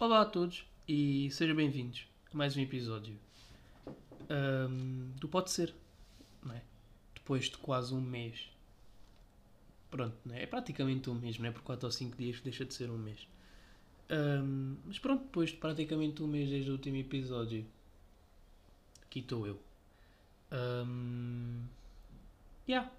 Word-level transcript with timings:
Olá 0.00 0.22
a 0.22 0.24
todos 0.24 0.64
e 0.88 1.30
sejam 1.30 1.54
bem-vindos 1.54 2.08
a 2.32 2.36
mais 2.36 2.56
um 2.56 2.62
episódio 2.62 3.14
ahm, 4.30 5.10
do 5.20 5.28
Pode 5.28 5.50
Ser, 5.50 5.74
não 6.42 6.54
é? 6.54 6.62
Depois 7.14 7.44
de 7.50 7.58
quase 7.58 7.92
um 7.92 8.00
mês. 8.00 8.48
Pronto, 9.90 10.16
não 10.24 10.34
é? 10.34 10.44
é 10.44 10.46
praticamente 10.46 11.10
um 11.10 11.14
mês, 11.14 11.38
não 11.38 11.46
é? 11.46 11.50
Por 11.50 11.60
4 11.60 11.84
ou 11.84 11.92
5 11.92 12.16
dias 12.16 12.38
que 12.38 12.44
deixa 12.44 12.64
de 12.64 12.72
ser 12.72 12.88
um 12.88 12.96
mês. 12.96 13.28
Ahm, 14.08 14.76
mas 14.86 14.98
pronto, 14.98 15.24
depois 15.24 15.50
de 15.50 15.56
praticamente 15.58 16.22
um 16.22 16.26
mês 16.26 16.48
desde 16.48 16.70
o 16.70 16.72
último 16.72 16.96
episódio, 16.96 17.66
aqui 19.02 19.18
estou 19.20 19.46
eu. 19.46 19.60
Um, 20.50 21.66
yeah. 22.66 22.90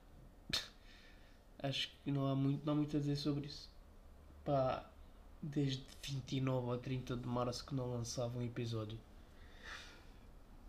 Acho 1.57 1.89
que 2.03 2.11
não 2.11 2.27
há, 2.27 2.35
muito, 2.35 2.63
não 2.63 2.73
há 2.73 2.75
muito 2.75 2.95
a 2.95 2.99
dizer 2.99 3.15
sobre 3.15 3.47
isso. 3.47 3.78
Pá, 4.45 4.89
desde 5.41 5.83
29 6.01 6.67
ou 6.67 6.77
30 6.77 7.17
de 7.17 7.27
março 7.27 7.65
que 7.65 7.73
não 7.73 7.91
lançava 7.91 8.37
um 8.37 8.41
episódio. 8.41 8.97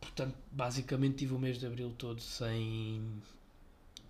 Portanto, 0.00 0.36
basicamente 0.50 1.18
tive 1.18 1.34
o 1.34 1.38
mês 1.38 1.58
de 1.58 1.66
abril 1.66 1.94
todo 1.96 2.20
sem, 2.20 3.22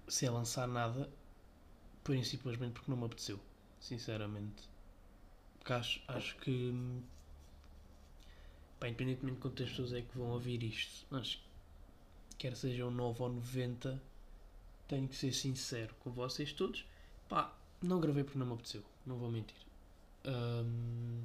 sem 0.08 0.28
lançar 0.28 0.68
nada, 0.68 1.08
por 2.04 2.14
e 2.14 2.24
simplesmente 2.24 2.72
porque 2.72 2.90
não 2.90 2.98
me 2.98 3.04
apeteceu, 3.06 3.38
sinceramente. 3.80 4.68
Porque 5.58 5.72
acho, 5.72 6.00
acho 6.08 6.36
que, 6.38 6.72
pá, 8.78 8.88
independentemente 8.88 9.36
de 9.36 9.42
quantas 9.42 9.68
pessoas 9.68 9.92
é 9.92 10.02
que 10.02 10.16
vão 10.16 10.28
ouvir 10.28 10.62
isto, 10.62 11.06
acho 11.14 11.38
que 11.38 11.44
quer 12.38 12.56
sejam 12.56 12.90
9 12.90 13.22
ou 13.22 13.28
90, 13.34 14.00
tenho 14.88 15.06
que 15.08 15.16
ser 15.16 15.32
sincero 15.32 15.94
com 16.00 16.10
vocês 16.10 16.52
todos. 16.52 16.84
Pá, 17.28 17.54
não 17.82 18.00
gravei 18.00 18.24
porque 18.24 18.38
não 18.38 18.46
me 18.46 18.54
apeteceu, 18.54 18.82
não 19.10 19.18
vou 19.18 19.30
mentir. 19.30 19.56
Hum, 20.26 21.22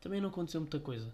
também 0.00 0.20
não 0.20 0.28
aconteceu 0.30 0.60
muita 0.60 0.80
coisa 0.80 1.12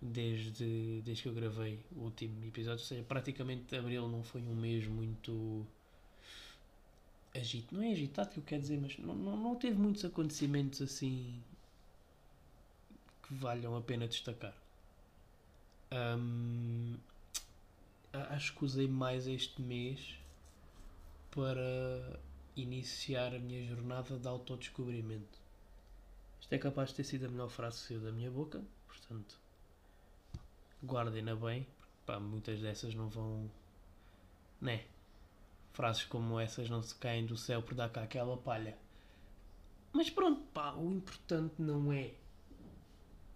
desde, 0.00 1.02
desde 1.02 1.22
que 1.22 1.28
eu 1.28 1.34
gravei 1.34 1.78
o 1.96 2.00
último 2.04 2.44
episódio. 2.44 2.80
Ou 2.80 2.86
seja, 2.86 3.02
praticamente 3.02 3.74
abril 3.76 4.08
não 4.08 4.22
foi 4.22 4.42
um 4.42 4.54
mês 4.54 4.86
muito 4.86 5.66
agitado. 7.34 7.76
Não 7.76 7.82
é 7.82 7.92
agitado 7.92 8.30
que 8.30 8.38
eu 8.38 8.44
quero 8.44 8.62
dizer, 8.62 8.78
mas 8.80 8.96
não, 8.98 9.14
não, 9.14 9.36
não 9.36 9.56
teve 9.56 9.76
muitos 9.78 10.04
acontecimentos 10.04 10.80
assim 10.82 11.42
que 13.22 13.34
valham 13.34 13.76
a 13.76 13.80
pena 13.80 14.06
destacar. 14.08 14.54
A- 18.12 18.34
acho 18.34 18.54
que 18.54 18.64
usei 18.64 18.86
mais 18.88 19.26
este 19.26 19.60
mês 19.62 20.00
para 21.30 22.18
iniciar 22.62 23.34
a 23.34 23.38
minha 23.38 23.64
jornada 23.64 24.18
de 24.18 24.28
autodescobrimento. 24.28 25.38
Isto 26.40 26.52
é 26.54 26.58
capaz 26.58 26.90
de 26.90 26.96
ter 26.96 27.04
sido 27.04 27.26
a 27.26 27.28
melhor 27.28 27.48
frase 27.48 27.80
que 27.80 27.88
saiu 27.88 28.00
da 28.00 28.12
minha 28.12 28.30
boca, 28.30 28.62
portanto, 28.86 29.38
guardem-na 30.84 31.34
bem, 31.34 31.66
porque 31.78 31.92
pá, 32.06 32.18
muitas 32.18 32.60
dessas 32.60 32.94
não 32.94 33.08
vão. 33.08 33.50
né? 34.60 34.84
Frases 35.72 36.04
como 36.04 36.38
essas 36.40 36.68
não 36.68 36.82
se 36.82 36.94
caem 36.96 37.26
do 37.26 37.36
céu 37.36 37.62
por 37.62 37.74
dar 37.74 37.88
cá 37.90 38.02
aquela 38.02 38.36
palha. 38.36 38.76
Mas 39.92 40.10
pronto, 40.10 40.42
pá, 40.52 40.72
o 40.74 40.90
importante 40.92 41.54
não 41.58 41.92
é 41.92 42.12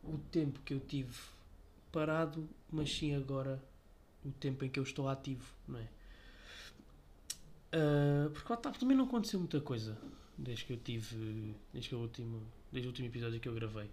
o 0.02 0.18
tempo 0.30 0.60
que 0.60 0.74
eu 0.74 0.80
tive 0.80 1.18
parado, 1.90 2.48
mas 2.70 2.92
sim 2.92 3.14
agora 3.14 3.62
o 4.24 4.32
tempo 4.32 4.64
em 4.64 4.68
que 4.70 4.78
eu 4.78 4.82
estou 4.82 5.08
ativo, 5.08 5.54
não 5.66 5.78
é? 5.78 5.88
Ah, 7.74 8.30
porque 8.32 8.52
lá 8.52 8.56
está, 8.56 8.70
também 8.70 8.96
não 8.96 9.04
aconteceu 9.04 9.40
muita 9.40 9.60
coisa 9.60 9.98
desde 10.38 10.64
que 10.64 10.72
eu 10.74 10.76
tive. 10.76 11.56
Desde, 11.72 11.88
que 11.88 11.94
o 11.96 11.98
último, 11.98 12.40
desde 12.70 12.86
o 12.88 12.90
último 12.90 13.08
episódio 13.08 13.40
que 13.40 13.48
eu 13.48 13.54
gravei. 13.54 13.90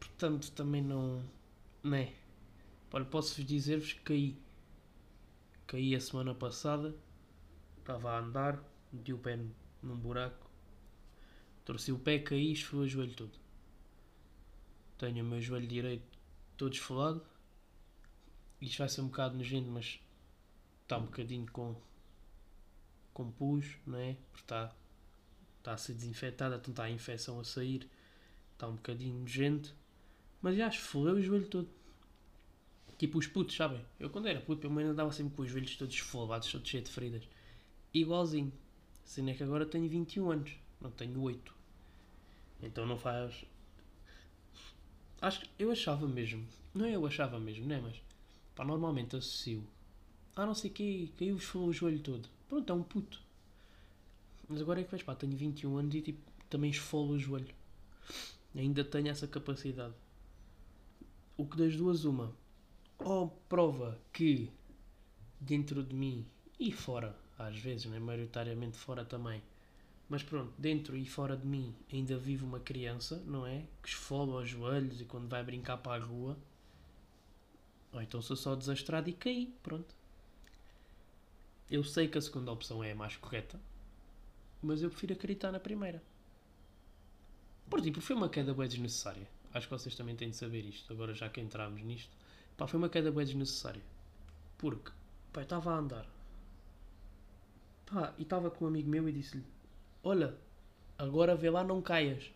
Portanto, 0.00 0.50
também 0.52 0.82
não. 0.82 1.22
Né? 1.84 2.14
Olha, 2.92 3.04
posso 3.04 3.44
dizer-vos 3.44 3.92
que 3.92 4.00
caí. 4.00 4.36
Caí 5.68 5.94
a 5.94 6.00
semana 6.00 6.34
passada. 6.34 6.94
Estava 7.78 8.10
a 8.12 8.18
andar, 8.18 8.62
meti 8.92 9.12
o 9.12 9.18
pé 9.18 9.38
num 9.80 9.96
buraco. 9.96 10.50
Torci 11.64 11.92
o 11.92 11.98
pé, 11.98 12.18
caí 12.18 12.48
e 12.48 12.52
esfolei 12.52 12.86
o 12.86 12.88
joelho 12.88 13.14
todo. 13.14 13.38
Tenho 14.98 15.24
o 15.24 15.28
meu 15.28 15.40
joelho 15.40 15.66
direito 15.66 16.18
todo 16.56 16.72
esfolado. 16.72 17.22
Isto 18.60 18.78
vai 18.78 18.88
ser 18.88 19.00
um 19.02 19.06
bocado 19.06 19.36
nojento, 19.36 19.70
mas 19.70 20.00
está 20.82 20.98
um 20.98 21.04
bocadinho 21.04 21.46
com, 21.52 21.76
com 23.18 23.32
pus, 23.32 23.66
não 23.84 23.98
é? 23.98 24.16
Porque 24.30 24.44
está, 24.44 24.72
está 25.58 25.72
a 25.72 25.76
ser 25.76 25.94
desinfetado, 25.94 26.54
então 26.54 26.70
está 26.70 26.84
a 26.84 26.90
infecção 26.90 27.40
a 27.40 27.44
sair. 27.44 27.90
Está 28.52 28.68
um 28.68 28.76
bocadinho 28.76 29.18
nojento. 29.18 29.74
Mas 30.40 30.56
já 30.56 30.68
esfolei 30.68 31.14
o 31.14 31.20
joelho 31.22 31.48
todo. 31.48 31.68
Tipo 32.96 33.18
os 33.18 33.26
putos, 33.26 33.56
sabem? 33.56 33.84
Eu 33.98 34.08
quando 34.08 34.28
era 34.28 34.40
puto, 34.40 34.66
eu 34.66 34.70
ainda 34.70 34.92
andava 34.92 35.12
sempre 35.12 35.34
com 35.34 35.42
os 35.42 35.50
joelhos 35.50 35.76
todos 35.76 35.94
esfolados, 35.94 36.50
todos 36.50 36.68
cheios 36.68 36.88
de 36.88 36.94
feridas. 36.94 37.28
Igualzinho. 37.92 38.52
Sendo 39.04 39.30
é 39.30 39.34
que 39.34 39.42
agora 39.42 39.66
tenho 39.66 39.88
21 39.88 40.30
anos, 40.30 40.52
não 40.80 40.90
tenho 40.90 41.20
8. 41.20 41.54
Então 42.62 42.86
não 42.86 42.98
faz. 42.98 43.44
Acho 45.20 45.40
que 45.40 45.50
eu 45.58 45.72
achava 45.72 46.06
mesmo. 46.06 46.46
Não 46.72 46.84
é 46.84 46.94
eu 46.94 47.04
achava 47.04 47.40
mesmo, 47.40 47.66
né? 47.66 47.80
Mas 47.82 48.00
pá, 48.54 48.64
normalmente 48.64 49.16
associo. 49.16 49.66
Ah, 50.36 50.46
não 50.46 50.54
sei 50.54 50.70
o 50.70 50.74
que, 50.74 51.12
caiu 51.16 51.36
o 51.36 51.72
joelho 51.72 52.00
todo. 52.00 52.28
Pronto, 52.48 52.72
é 52.72 52.74
um 52.74 52.82
puto. 52.82 53.20
Mas 54.48 54.60
agora 54.60 54.80
é 54.80 54.84
que 54.84 54.90
vejo, 54.90 55.04
pá, 55.04 55.14
tenho 55.14 55.36
21 55.36 55.76
anos 55.76 55.94
e 55.94 56.00
tipo, 56.00 56.20
também 56.48 56.70
esfolo 56.70 57.12
o 57.12 57.18
joelho. 57.18 57.54
Ainda 58.56 58.82
tenho 58.82 59.08
essa 59.08 59.28
capacidade. 59.28 59.94
O 61.36 61.46
que 61.46 61.56
das 61.56 61.76
duas, 61.76 62.04
uma. 62.04 62.34
Ou 62.98 63.28
prova 63.48 63.98
que 64.12 64.50
dentro 65.40 65.82
de 65.84 65.94
mim 65.94 66.26
e 66.58 66.72
fora, 66.72 67.14
às 67.38 67.56
vezes, 67.56 67.86
né? 67.86 67.98
maioritariamente 67.98 68.76
fora 68.76 69.04
também, 69.04 69.40
mas 70.08 70.22
pronto, 70.22 70.52
dentro 70.58 70.96
e 70.96 71.04
fora 71.04 71.36
de 71.36 71.46
mim 71.46 71.74
ainda 71.92 72.16
vive 72.16 72.42
uma 72.42 72.58
criança, 72.58 73.22
não 73.26 73.46
é? 73.46 73.64
Que 73.82 73.90
esfola 73.90 74.42
os 74.42 74.48
joelhos 74.48 75.00
e 75.00 75.04
quando 75.04 75.28
vai 75.28 75.44
brincar 75.44 75.76
para 75.76 76.02
a 76.02 76.04
rua. 76.04 76.36
Ou 77.92 78.02
então 78.02 78.20
sou 78.20 78.36
só 78.36 78.56
desastrado 78.56 79.08
e 79.08 79.12
caí, 79.12 79.54
pronto. 79.62 79.97
Eu 81.70 81.84
sei 81.84 82.08
que 82.08 82.16
a 82.16 82.22
segunda 82.22 82.50
opção 82.50 82.82
é 82.82 82.92
a 82.92 82.94
mais 82.94 83.16
correta, 83.16 83.60
mas 84.62 84.82
eu 84.82 84.88
prefiro 84.88 85.12
acreditar 85.12 85.52
na 85.52 85.60
primeira. 85.60 86.02
Por 87.68 87.82
tipo, 87.82 88.00
foi 88.00 88.16
uma 88.16 88.28
queda 88.30 88.54
bem 88.54 88.66
desnecessária. 88.66 89.28
Acho 89.52 89.66
que 89.66 89.74
vocês 89.74 89.94
também 89.94 90.16
têm 90.16 90.30
de 90.30 90.36
saber 90.36 90.64
isto, 90.64 90.90
agora 90.90 91.12
já 91.12 91.28
que 91.28 91.40
entramos 91.40 91.82
nisto. 91.82 92.10
Pá, 92.56 92.66
foi 92.66 92.78
uma 92.78 92.88
queda 92.88 93.12
bem 93.12 93.24
desnecessária. 93.24 93.82
Porque, 94.56 94.90
pá, 95.30 95.42
estava 95.42 95.72
a 95.72 95.76
andar. 95.76 96.06
Pá, 97.84 98.14
e 98.16 98.22
estava 98.22 98.50
com 98.50 98.64
um 98.64 98.68
amigo 98.68 98.88
meu 98.88 99.06
e 99.06 99.12
disse-lhe: 99.12 99.44
Olha, 100.02 100.34
agora 100.96 101.36
vê 101.36 101.50
lá, 101.50 101.62
não 101.62 101.82
caias. 101.82 102.30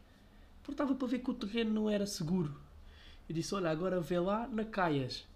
Porque 0.62 0.72
estava 0.72 0.94
para 0.94 1.08
ver 1.08 1.20
que 1.20 1.30
o 1.30 1.34
terreno 1.34 1.72
não 1.72 1.88
era 1.88 2.06
seguro. 2.06 2.54
Eu 3.28 3.34
disse: 3.34 3.54
Olha, 3.54 3.70
agora 3.70 3.98
vê 3.98 4.18
lá, 4.18 4.46
não 4.46 4.64
caias. 4.66 5.26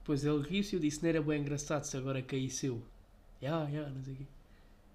Depois 0.00 0.24
ele 0.24 0.42
riu-se 0.42 0.74
e 0.74 0.76
eu 0.76 0.80
disse: 0.80 1.00
Não 1.00 1.08
era 1.08 1.22
bem 1.22 1.40
engraçado 1.40 1.84
se 1.84 1.96
agora 1.96 2.20
caísse 2.20 2.66
eu. 2.66 2.82
Não 3.50 4.02
sei 4.02 4.14
o 4.14 4.16
quê. 4.16 4.26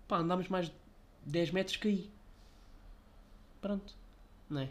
Pá, 0.08 0.18
andámos 0.18 0.48
mais 0.48 0.72
10 1.26 1.52
metros, 1.52 1.78
caí. 1.78 2.10
Pronto, 3.62 3.96
não 4.50 4.62
é? 4.62 4.70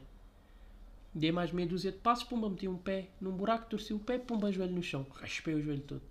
Dei 1.14 1.32
mais 1.32 1.52
meia 1.52 1.68
dúzia 1.68 1.92
de 1.92 1.98
passos, 1.98 2.24
pumba, 2.24 2.48
meti 2.48 2.68
um 2.68 2.76
pé 2.76 3.08
num 3.20 3.36
buraco, 3.36 3.68
torci 3.68 3.92
o 3.92 3.98
pé, 3.98 4.18
pumba, 4.18 4.52
joelho 4.52 4.74
no 4.74 4.82
chão. 4.82 5.06
Raspei 5.14 5.54
o 5.54 5.62
joelho 5.62 5.82
todo. 5.82 6.02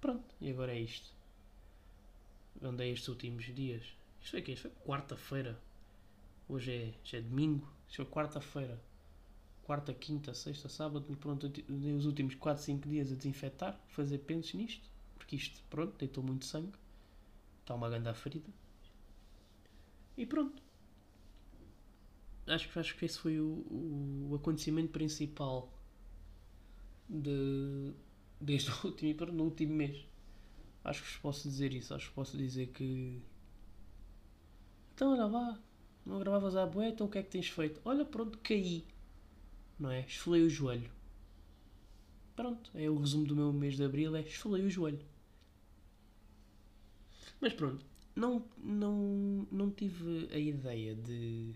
Pronto, 0.00 0.34
e 0.40 0.50
agora 0.50 0.72
é 0.72 0.80
isto. 0.80 1.12
Andei 2.62 2.92
estes 2.92 3.08
últimos 3.08 3.44
dias. 3.44 3.82
Isto 4.20 4.30
foi 4.32 4.40
o 4.40 4.42
quê? 4.42 4.52
Isto 4.52 4.62
foi 4.62 4.70
quarta-feira. 4.84 5.58
Hoje 6.48 6.72
é, 6.72 6.94
já 7.04 7.18
é 7.18 7.20
domingo. 7.20 7.68
Isto 7.88 7.96
foi 7.96 8.06
quarta-feira. 8.06 8.80
Quarta, 9.64 9.92
quinta, 9.92 10.32
sexta, 10.32 10.68
sábado. 10.68 11.06
E 11.08 11.16
pronto, 11.16 11.48
dei 11.48 11.92
os 11.94 12.06
últimos 12.06 12.34
4, 12.34 12.62
5 12.62 12.88
dias 12.88 13.12
a 13.12 13.16
desinfetar, 13.16 13.78
fazer 13.88 14.18
pensos 14.18 14.54
nisto. 14.54 14.88
Porque 15.26 15.34
isto, 15.34 15.60
pronto, 15.68 15.98
deitou 15.98 16.22
muito 16.22 16.44
sangue. 16.44 16.78
Está 17.60 17.74
uma 17.74 17.90
grande 17.90 18.14
ferida. 18.14 18.48
E 20.16 20.24
pronto. 20.24 20.62
Acho, 22.46 22.78
acho 22.78 22.96
que 22.96 23.04
esse 23.04 23.18
foi 23.18 23.40
o, 23.40 23.66
o, 24.30 24.36
acontecimento 24.36 24.92
principal 24.92 25.68
de, 27.08 27.92
desde 28.40 28.70
o 28.70 28.74
último, 28.86 29.26
no 29.32 29.44
último 29.44 29.74
mês. 29.74 30.06
Acho 30.84 31.02
que 31.02 31.08
vos 31.08 31.16
posso 31.16 31.48
dizer 31.48 31.74
isso. 31.74 31.92
Acho 31.92 32.08
que 32.08 32.14
posso 32.14 32.36
dizer 32.36 32.68
que. 32.68 33.20
Então, 34.94 35.12
olha 35.12 35.26
lá. 35.26 35.60
Não 36.04 36.20
gravavas 36.20 36.54
à 36.54 36.64
boé, 36.64 36.90
então 36.90 37.08
o 37.08 37.10
que 37.10 37.18
é 37.18 37.22
que 37.24 37.30
tens 37.30 37.48
feito? 37.48 37.80
Olha, 37.84 38.04
pronto, 38.04 38.38
caí. 38.38 38.86
Não 39.76 39.90
é? 39.90 40.02
Esfolei 40.02 40.42
o 40.42 40.48
joelho. 40.48 40.88
Pronto, 42.36 42.70
é 42.76 42.88
o 42.88 42.96
resumo 42.96 43.26
do 43.26 43.34
meu 43.34 43.52
mês 43.52 43.74
de 43.76 43.82
abril: 43.82 44.14
é 44.14 44.20
esfolei 44.20 44.62
o 44.64 44.70
joelho. 44.70 45.04
Mas 47.40 47.52
pronto, 47.52 47.84
não, 48.14 48.42
não, 48.56 49.46
não 49.50 49.70
tive 49.70 50.28
a 50.32 50.38
ideia 50.38 50.94
de. 50.94 51.54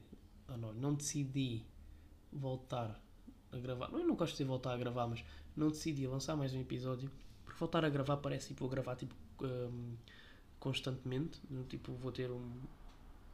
Oh 0.49 0.57
não, 0.57 0.73
não 0.75 0.95
decidi 0.95 1.65
voltar 2.33 3.01
a 3.53 3.57
gravar. 3.59 3.91
Eu 3.93 4.07
não 4.07 4.15
gosto 4.15 4.37
de 4.37 4.45
voltar 4.45 4.75
a 4.75 4.77
gravar, 4.77 5.07
mas 5.07 5.25
não 5.57 5.69
decidi 5.69 6.07
lançar 6.07 6.37
mais 6.37 6.53
um 6.53 6.61
episódio. 6.61 7.11
Porque 7.45 7.59
voltar 7.59 7.85
a 7.85 7.89
gravar 7.89 8.19
parece 8.19 8.49
tipo, 8.49 8.61
vou 8.61 8.69
gravar 8.69 8.97
tipo, 8.97 9.15
um, 9.43 9.97
constantemente. 10.59 11.41
Tipo, 11.69 11.93
vou 11.95 12.13
ter 12.13 12.31
um. 12.31 12.61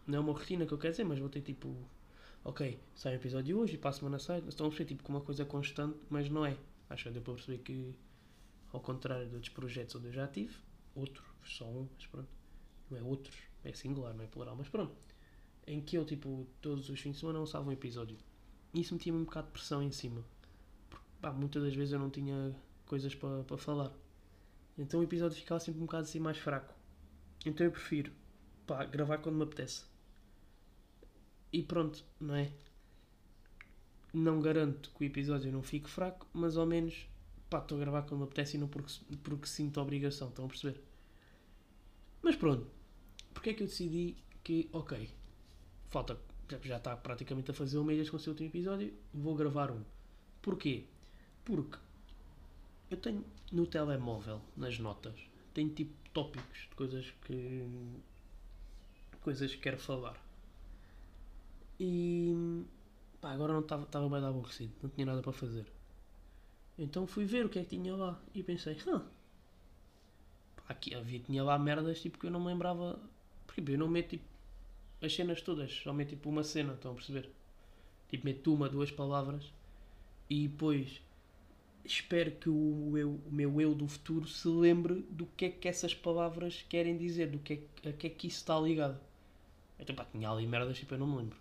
Não 0.06 0.18
é 0.18 0.20
uma 0.20 0.32
rotina 0.32 0.64
que 0.64 0.72
eu 0.72 0.78
quero 0.78 0.92
dizer, 0.92 1.04
mas 1.04 1.18
vou 1.18 1.28
ter 1.28 1.40
tipo. 1.40 1.74
Ok, 2.44 2.78
sai 2.94 3.14
um 3.14 3.16
episódio 3.16 3.58
hoje 3.58 3.74
e 3.74 3.78
para 3.78 3.90
a 3.90 3.92
semana 3.92 4.18
sai. 4.20 4.38
Estão 4.46 4.66
a 4.66 4.68
perceber 4.68 4.88
tipo, 4.88 5.02
com 5.02 5.12
uma 5.12 5.20
coisa 5.20 5.44
constante, 5.44 5.98
mas 6.08 6.30
não 6.30 6.46
é. 6.46 6.56
Acho 6.88 7.04
que 7.04 7.10
deu 7.10 7.22
para 7.22 7.34
perceber 7.34 7.58
que, 7.58 7.92
ao 8.72 8.80
contrário 8.80 9.28
de 9.28 9.34
outros 9.34 9.52
projetos 9.52 9.96
onde 9.96 10.06
eu 10.06 10.12
já 10.12 10.28
tive, 10.28 10.54
outro, 10.94 11.24
só 11.48 11.64
um, 11.64 11.88
mas 11.94 12.06
pronto. 12.06 12.28
Não 12.90 12.98
é 12.98 13.02
outros, 13.02 13.36
é 13.64 13.72
singular, 13.72 14.14
não 14.14 14.24
é 14.24 14.26
plural, 14.26 14.56
mas 14.56 14.68
pronto. 14.68 14.94
Em 15.66 15.80
que 15.80 15.96
eu, 15.96 16.04
tipo, 16.04 16.46
todos 16.60 16.88
os 16.88 17.00
fins 17.00 17.14
de 17.14 17.20
semana 17.20 17.40
lançava 17.40 17.68
um 17.68 17.72
episódio. 17.72 18.16
E 18.72 18.80
isso 18.80 18.94
metia-me 18.94 19.18
um 19.18 19.24
bocado 19.24 19.48
de 19.48 19.52
pressão 19.54 19.82
em 19.82 19.90
cima. 19.90 20.24
Porque, 20.88 21.06
pá, 21.20 21.32
muitas 21.32 21.62
das 21.62 21.74
vezes 21.74 21.92
eu 21.92 21.98
não 21.98 22.10
tinha 22.10 22.54
coisas 22.86 23.14
para, 23.14 23.42
para 23.42 23.56
falar. 23.56 23.92
Então 24.78 25.00
o 25.00 25.02
episódio 25.02 25.36
ficava 25.36 25.58
sempre 25.58 25.80
um 25.80 25.86
bocado 25.86 26.04
assim 26.04 26.20
mais 26.20 26.38
fraco. 26.38 26.74
Então 27.44 27.64
eu 27.66 27.72
prefiro, 27.72 28.12
pá, 28.66 28.84
gravar 28.84 29.18
quando 29.18 29.36
me 29.36 29.42
apetece. 29.44 29.84
E 31.52 31.62
pronto, 31.62 32.04
não 32.20 32.34
é? 32.34 32.52
Não 34.12 34.40
garanto 34.40 34.90
que 34.90 35.04
o 35.04 35.06
episódio 35.06 35.50
não 35.52 35.62
fique 35.62 35.88
fraco, 35.88 36.26
mas 36.32 36.56
ao 36.56 36.66
menos, 36.66 37.08
pá, 37.48 37.58
estou 37.58 37.76
a 37.78 37.80
gravar 37.80 38.02
quando 38.02 38.20
me 38.20 38.24
apetece 38.24 38.56
e 38.56 38.60
não 38.60 38.68
porque, 38.68 38.92
porque 39.22 39.46
sinto 39.46 39.80
a 39.80 39.82
obrigação, 39.82 40.28
estão 40.28 40.44
a 40.44 40.48
perceber? 40.48 40.82
Mas 42.26 42.34
pronto, 42.34 42.66
porque 43.32 43.50
é 43.50 43.54
que 43.54 43.62
eu 43.62 43.68
decidi 43.68 44.16
que, 44.42 44.68
ok, 44.72 45.08
falta, 45.86 46.18
já 46.64 46.76
está 46.76 46.96
praticamente 46.96 47.52
a 47.52 47.54
fazer 47.54 47.78
um 47.78 47.84
mês 47.84 48.10
com 48.10 48.16
o 48.16 48.18
seu 48.18 48.32
último 48.32 48.48
episódio, 48.48 48.92
vou 49.14 49.36
gravar 49.36 49.70
um. 49.70 49.84
Porquê? 50.42 50.86
Porque 51.44 51.78
eu 52.90 52.96
tenho 52.96 53.24
no 53.52 53.64
telemóvel, 53.64 54.42
nas 54.56 54.76
notas, 54.76 55.14
tenho 55.54 55.70
tipo 55.70 55.92
tópicos 56.12 56.62
de 56.68 56.74
coisas 56.74 57.14
que. 57.24 57.64
coisas 59.20 59.54
que 59.54 59.60
quero 59.60 59.78
falar. 59.78 60.20
E. 61.78 62.34
pá, 63.20 63.30
agora 63.30 63.52
não 63.52 63.60
estava 63.60 64.08
bem 64.08 64.28
aborrecido, 64.28 64.72
não 64.82 64.90
tinha 64.90 65.06
nada 65.06 65.22
para 65.22 65.32
fazer. 65.32 65.66
Então 66.76 67.06
fui 67.06 67.24
ver 67.24 67.46
o 67.46 67.48
que 67.48 67.60
é 67.60 67.62
que 67.62 67.76
tinha 67.76 67.94
lá 67.94 68.20
e 68.34 68.42
pensei, 68.42 68.76
ah, 68.92 69.06
aqui 70.68 70.94
havia, 70.94 71.20
tinha 71.20 71.42
lá 71.42 71.58
merdas 71.58 72.00
tipo 72.00 72.18
que 72.18 72.26
eu 72.26 72.30
não 72.30 72.40
me 72.40 72.46
lembrava. 72.46 72.98
Porque 73.46 73.62
eu 73.66 73.78
não 73.78 73.88
meto 73.88 74.10
tipo 74.10 74.24
as 75.02 75.14
cenas 75.14 75.42
todas, 75.42 75.72
só 75.72 75.92
meto 75.92 76.10
tipo 76.10 76.28
uma 76.28 76.42
cena, 76.42 76.74
estão 76.74 76.92
a 76.92 76.94
perceber? 76.94 77.30
Tipo, 78.08 78.24
meto 78.24 78.54
uma, 78.54 78.68
duas 78.68 78.90
palavras 78.90 79.52
e 80.28 80.48
depois 80.48 81.02
espero 81.84 82.32
que 82.32 82.48
o, 82.48 82.96
eu, 82.96 83.20
o 83.26 83.32
meu 83.32 83.60
eu 83.60 83.74
do 83.74 83.86
futuro 83.86 84.26
se 84.26 84.48
lembre 84.48 85.06
do 85.10 85.26
que 85.26 85.46
é 85.46 85.50
que 85.50 85.68
essas 85.68 85.94
palavras 85.94 86.64
querem 86.68 86.96
dizer, 86.96 87.30
do 87.30 87.38
que 87.38 87.54
é, 87.84 87.88
a 87.88 87.92
que 87.92 88.06
é 88.06 88.10
que 88.10 88.26
isso 88.26 88.38
está 88.38 88.58
ligado. 88.58 88.98
Então 89.78 89.94
pá, 89.94 90.04
tinha 90.04 90.30
ali 90.30 90.46
merdas 90.46 90.78
tipo 90.78 90.94
eu 90.94 90.98
não 90.98 91.06
me 91.06 91.16
lembro. 91.18 91.38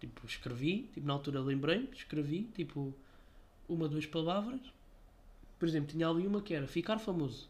Tipo, 0.00 0.26
escrevi, 0.26 0.88
tipo, 0.92 1.06
na 1.06 1.12
altura 1.12 1.40
lembrei 1.40 1.88
escrevi, 1.92 2.44
tipo, 2.54 2.92
uma, 3.68 3.88
duas 3.88 4.06
palavras. 4.06 4.60
Por 5.58 5.68
exemplo, 5.68 5.90
tinha 5.92 6.08
ali 6.08 6.26
uma 6.26 6.42
que 6.42 6.54
era 6.54 6.66
ficar 6.66 6.98
famoso. 6.98 7.48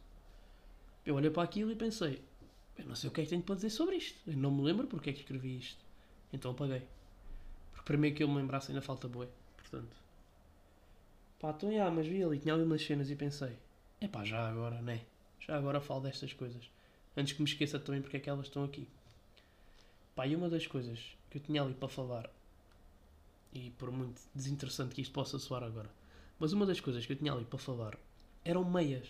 Eu 1.04 1.14
olhei 1.14 1.30
para 1.30 1.42
aquilo 1.42 1.70
e 1.70 1.76
pensei, 1.76 2.22
eu 2.78 2.86
não 2.86 2.94
sei 2.94 3.10
o 3.10 3.12
que 3.12 3.20
é 3.20 3.24
que 3.24 3.30
tenho 3.30 3.42
para 3.42 3.56
dizer 3.56 3.70
sobre 3.70 3.96
isto. 3.96 4.18
Eu 4.26 4.36
não 4.36 4.50
me 4.50 4.62
lembro 4.62 4.86
porque 4.86 5.10
é 5.10 5.12
que 5.12 5.20
escrevi 5.20 5.58
isto. 5.58 5.84
Então 6.32 6.52
apaguei. 6.52 6.82
Porque 7.72 7.84
primeiro 7.84 8.16
que 8.16 8.22
eu 8.22 8.28
me 8.28 8.36
lembrasse 8.36 8.70
ainda 8.70 8.82
falta 8.82 9.08
boé. 9.08 9.28
Portanto. 9.56 9.96
Pá, 11.40 11.50
então 11.50 11.72
já, 11.72 11.90
mas 11.90 12.06
vi 12.06 12.22
ali, 12.22 12.38
tinha 12.38 12.54
ali 12.54 12.62
umas 12.62 12.84
cenas 12.84 13.10
e 13.10 13.16
pensei, 13.16 13.56
é 14.00 14.06
pá, 14.06 14.24
já 14.24 14.48
agora, 14.48 14.80
né? 14.80 15.02
Já 15.40 15.56
agora 15.56 15.80
falo 15.80 16.02
destas 16.02 16.32
coisas. 16.32 16.70
Antes 17.16 17.32
que 17.32 17.42
me 17.42 17.48
esqueça 17.48 17.78
também 17.80 18.00
porque 18.00 18.16
é 18.16 18.20
que 18.20 18.30
elas 18.30 18.46
estão 18.46 18.62
aqui. 18.62 18.86
Pá, 20.14 20.26
e 20.26 20.36
uma 20.36 20.48
das 20.48 20.66
coisas 20.66 21.00
que 21.30 21.38
eu 21.38 21.42
tinha 21.42 21.62
ali 21.62 21.74
para 21.74 21.88
falar, 21.88 22.30
e 23.52 23.70
por 23.70 23.90
muito 23.90 24.20
desinteressante 24.34 24.94
que 24.94 25.02
isto 25.02 25.12
possa 25.12 25.38
soar 25.38 25.64
agora, 25.64 25.90
mas 26.38 26.52
uma 26.52 26.64
das 26.64 26.80
coisas 26.80 27.04
que 27.04 27.12
eu 27.12 27.16
tinha 27.16 27.32
ali 27.32 27.44
para 27.44 27.58
falar 27.58 27.98
eram 28.44 28.64
meias. 28.64 29.08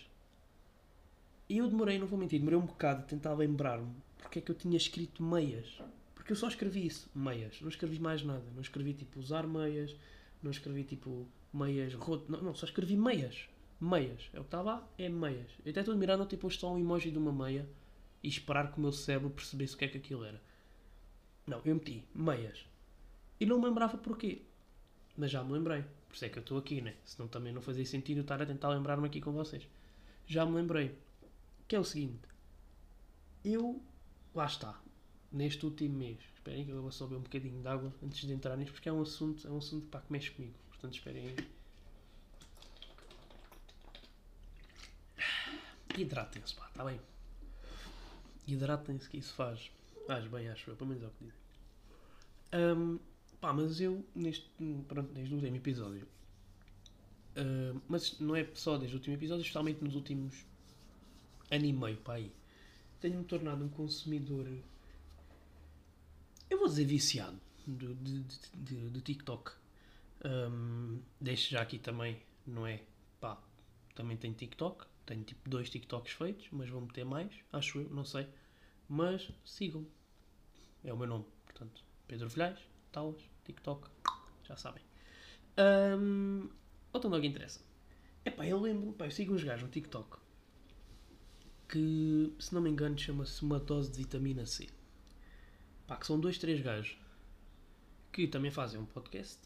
E 1.53 1.59
eu 1.59 1.67
demorei, 1.67 1.99
não 1.99 2.07
vou 2.07 2.17
mentir, 2.17 2.39
demorei 2.39 2.57
um 2.57 2.65
bocado 2.65 3.01
a 3.01 3.05
tentar 3.05 3.31
lembrar-me 3.35 3.93
porque 4.17 4.39
é 4.39 4.41
que 4.41 4.49
eu 4.49 4.55
tinha 4.55 4.75
escrito 4.75 5.21
meias. 5.21 5.79
Porque 6.15 6.31
eu 6.31 6.35
só 6.35 6.47
escrevi 6.47 6.83
isso, 6.83 7.07
meias. 7.13 7.61
Não 7.61 7.69
escrevi 7.69 7.99
mais 7.99 8.23
nada. 8.23 8.43
Não 8.55 8.61
escrevi 8.63 8.95
tipo 8.95 9.19
usar 9.19 9.45
meias, 9.45 9.95
não 10.41 10.49
escrevi 10.49 10.83
tipo 10.83 11.27
meias 11.53 11.93
roto. 11.93 12.31
Não, 12.31 12.41
não, 12.41 12.55
só 12.55 12.65
escrevi 12.65 12.97
meias. 12.97 13.47
Meias. 13.79 14.31
É 14.33 14.39
o 14.39 14.41
que 14.41 14.47
está 14.47 14.63
lá, 14.63 14.83
é 14.97 15.07
meias. 15.09 15.51
Eu 15.63 15.69
até 15.69 15.81
estou 15.81 15.91
admirando 15.91 16.25
tipo 16.25 16.49
só 16.49 16.73
um 16.73 16.79
emoji 16.79 17.11
de 17.11 17.19
uma 17.19 17.31
meia 17.31 17.69
e 18.23 18.27
esperar 18.27 18.71
que 18.71 18.79
o 18.79 18.81
meu 18.81 18.91
cérebro 18.91 19.29
percebesse 19.29 19.75
o 19.75 19.77
que 19.77 19.85
é 19.85 19.87
que 19.89 19.99
aquilo 19.99 20.23
era. 20.23 20.41
Não, 21.45 21.61
eu 21.63 21.75
meti 21.75 22.03
meias. 22.15 22.65
E 23.39 23.45
não 23.45 23.59
me 23.59 23.67
lembrava 23.67 23.95
porquê. 23.95 24.41
Mas 25.15 25.29
já 25.29 25.43
me 25.43 25.53
lembrei. 25.53 25.83
Por 26.09 26.15
isso 26.15 26.25
é 26.25 26.29
que 26.29 26.39
eu 26.39 26.41
estou 26.41 26.57
aqui, 26.57 26.81
né? 26.81 26.95
Senão 27.05 27.29
também 27.29 27.53
não 27.53 27.61
fazia 27.61 27.85
sentido 27.85 28.21
estar 28.21 28.41
a 28.41 28.45
tentar 28.47 28.69
lembrar-me 28.69 29.05
aqui 29.05 29.21
com 29.21 29.31
vocês. 29.31 29.67
Já 30.25 30.43
me 30.47 30.53
lembrei 30.53 30.97
que 31.73 31.77
é 31.77 31.79
o 31.79 31.83
seguinte. 31.83 32.27
Eu, 33.43 33.81
lá 34.35 34.45
está, 34.45 34.79
neste 35.31 35.65
último 35.65 35.97
mês, 35.97 36.19
esperem 36.35 36.65
que 36.65 36.71
eu 36.71 36.79
vou 36.79 36.91
só 36.91 37.07
beber 37.07 37.17
um 37.17 37.23
bocadinho 37.23 37.59
de 37.63 37.67
água 37.67 37.91
antes 38.03 38.27
de 38.27 38.31
entrar 38.31 38.55
nisto, 38.55 38.73
porque 38.73 38.89
é 38.89 38.93
um 38.93 39.01
assunto, 39.01 39.47
é 39.47 39.49
um 39.49 39.57
assunto 39.57 39.87
pá, 39.87 39.99
que 39.99 40.11
mexe 40.11 40.29
comigo. 40.29 40.53
Portanto, 40.69 40.93
esperem 40.93 41.29
aí. 41.29 41.35
Hidratem-se, 45.97 46.53
pá, 46.53 46.67
está 46.67 46.85
bem? 46.85 47.01
Hidratem-se 48.45 49.09
que 49.09 49.17
isso 49.17 49.33
faz. 49.33 49.71
Faz 50.05 50.27
bem, 50.27 50.49
acho 50.49 50.69
eu, 50.69 50.75
pelo 50.75 50.91
menos 50.91 51.03
é 51.03 51.07
o 51.07 51.09
que 51.09 51.23
dizem. 51.25 51.39
Um, 52.53 52.99
pá, 53.41 53.51
mas 53.51 53.81
eu, 53.81 54.05
neste, 54.13 54.47
pronto, 54.87 55.11
desde 55.11 55.33
o 55.33 55.37
último 55.37 55.57
episódio, 55.57 56.07
uh, 57.35 57.81
mas 57.87 58.19
não 58.19 58.35
é 58.35 58.47
só 58.53 58.77
desde 58.77 58.95
o 58.95 58.99
último 58.99 59.15
episódio, 59.15 59.41
especialmente 59.41 59.83
nos 59.83 59.95
últimos 59.95 60.45
ano 61.53 61.65
e 61.65 61.73
meio 61.73 61.97
para 61.97 62.15
aí, 62.15 62.31
tenho-me 62.99 63.23
tornado 63.25 63.63
um 63.63 63.69
consumidor, 63.69 64.47
eu 66.49 66.57
vou 66.57 66.67
dizer 66.67 66.85
viciado, 66.85 67.39
de, 67.67 67.93
de, 67.93 68.89
de, 68.89 69.01
TikTok. 69.01 69.51
Um, 70.25 70.99
deixo 71.19 71.51
já 71.51 71.61
aqui 71.61 71.77
também, 71.77 72.19
não 72.45 72.65
é? 72.65 72.81
Pá, 73.19 73.41
também 73.93 74.17
tenho 74.17 74.33
TikTok, 74.33 74.85
tenho 75.05 75.23
tipo 75.23 75.49
dois 75.49 75.69
TikToks 75.69 76.13
feitos, 76.13 76.47
mas 76.51 76.69
vou 76.69 76.81
meter 76.81 77.05
mais, 77.05 77.31
acho 77.51 77.79
eu, 77.79 77.89
não 77.89 78.03
sei. 78.03 78.27
Mas 78.89 79.29
sigam, 79.45 79.85
é 80.83 80.91
o 80.91 80.97
meu 80.97 81.07
nome, 81.07 81.25
portanto, 81.45 81.83
Pedro 82.07 82.29
Vilhais, 82.29 82.59
Talas, 82.91 83.21
TikTok, 83.45 83.89
já 84.43 84.55
sabem. 84.55 84.83
Um, 85.57 86.49
voltando 86.91 87.15
ao 87.15 87.21
que 87.21 87.27
interessa. 87.27 87.61
É 88.25 88.31
pá, 88.31 88.45
eu 88.45 88.59
lembro, 88.59 88.93
pá, 88.93 89.05
eu 89.05 89.11
sigo 89.11 89.33
uns 89.33 89.43
gajos 89.43 89.63
no 89.63 89.69
TikTok 89.69 90.22
que, 91.73 92.31
se 92.37 92.53
não 92.53 92.61
me 92.61 92.69
engano, 92.69 92.95
chama-se 92.95 93.41
uma 93.41 93.59
dose 93.59 93.91
de 93.91 93.97
vitamina 93.97 94.45
C. 94.45 94.69
Pá, 95.87 95.97
que 95.97 96.05
são 96.05 96.19
dois, 96.19 96.37
três 96.37 96.61
gajos 96.61 96.95
que 98.11 98.27
também 98.27 98.51
fazem 98.51 98.79
um 98.79 98.85
podcast 98.85 99.39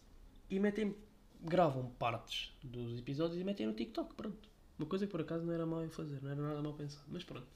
e 0.50 0.60
metem, 0.60 0.94
gravam 1.40 1.90
partes 1.92 2.52
dos 2.62 3.00
episódios 3.00 3.40
e 3.40 3.46
metem 3.46 3.66
no 3.66 3.74
TikTok, 3.74 4.14
pronto. 4.14 4.50
Uma 4.78 4.86
coisa 4.86 5.06
que 5.06 5.12
por 5.12 5.22
acaso 5.22 5.46
não 5.46 5.54
era 5.54 5.66
mal 5.66 5.86
em 5.86 5.90
fazer, 5.90 6.22
não 6.22 6.30
era 6.30 6.42
nada 6.42 6.62
mal 6.62 6.74
pensado, 6.74 7.06
mas 7.08 7.24
pronto. 7.24 7.48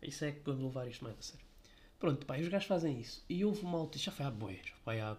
Isso 0.00 0.24
é 0.24 0.32
que 0.32 0.40
podemos 0.40 0.64
levar 0.64 0.88
isto 0.88 1.04
mais 1.04 1.18
a 1.18 1.22
sério. 1.22 1.44
Pronto, 1.98 2.24
pá, 2.24 2.38
os 2.38 2.48
gajos 2.48 2.66
fazem 2.66 2.98
isso. 2.98 3.22
E 3.28 3.44
houve 3.44 3.60
uma 3.60 3.76
alta, 3.76 3.98
já 3.98 4.10
foi 4.10 4.24
há 4.24 4.30
boias, 4.30 4.68
foi 4.84 5.00
há... 5.00 5.18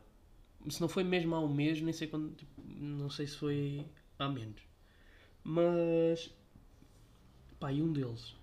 Se 0.68 0.82
não 0.82 0.90
foi 0.90 1.04
mesmo 1.04 1.36
há 1.36 1.40
um 1.40 1.54
mês, 1.54 1.80
nem 1.80 1.94
sei 1.94 2.08
quando, 2.08 2.36
tipo, 2.36 2.60
não 2.66 3.12
sei 3.12 3.28
se 3.28 3.38
foi 3.38 3.86
há 4.18 4.28
menos. 4.28 4.64
Mas, 5.44 6.34
pá, 7.60 7.72
e 7.72 7.84
um 7.84 7.94
deles 7.94 8.36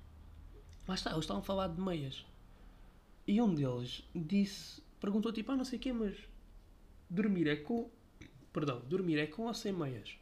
Lá 0.86 0.94
está, 0.94 1.10
eles 1.10 1.24
estavam 1.24 1.42
a 1.42 1.44
falar 1.44 1.68
de 1.68 1.80
meias. 1.80 2.24
E 3.26 3.40
um 3.40 3.54
deles 3.54 4.02
disse, 4.14 4.82
perguntou 5.00 5.32
tipo, 5.32 5.50
ah, 5.52 5.56
não 5.56 5.64
sei 5.64 5.78
o 5.78 5.82
quê, 5.82 5.92
mas 5.92 6.16
dormir 7.08 7.46
é 7.46 7.56
com. 7.56 7.90
Perdão, 8.52 8.80
dormir 8.86 9.18
é 9.18 9.26
com 9.26 9.46
ou 9.46 9.54
sem 9.54 9.72
meias? 9.72 10.16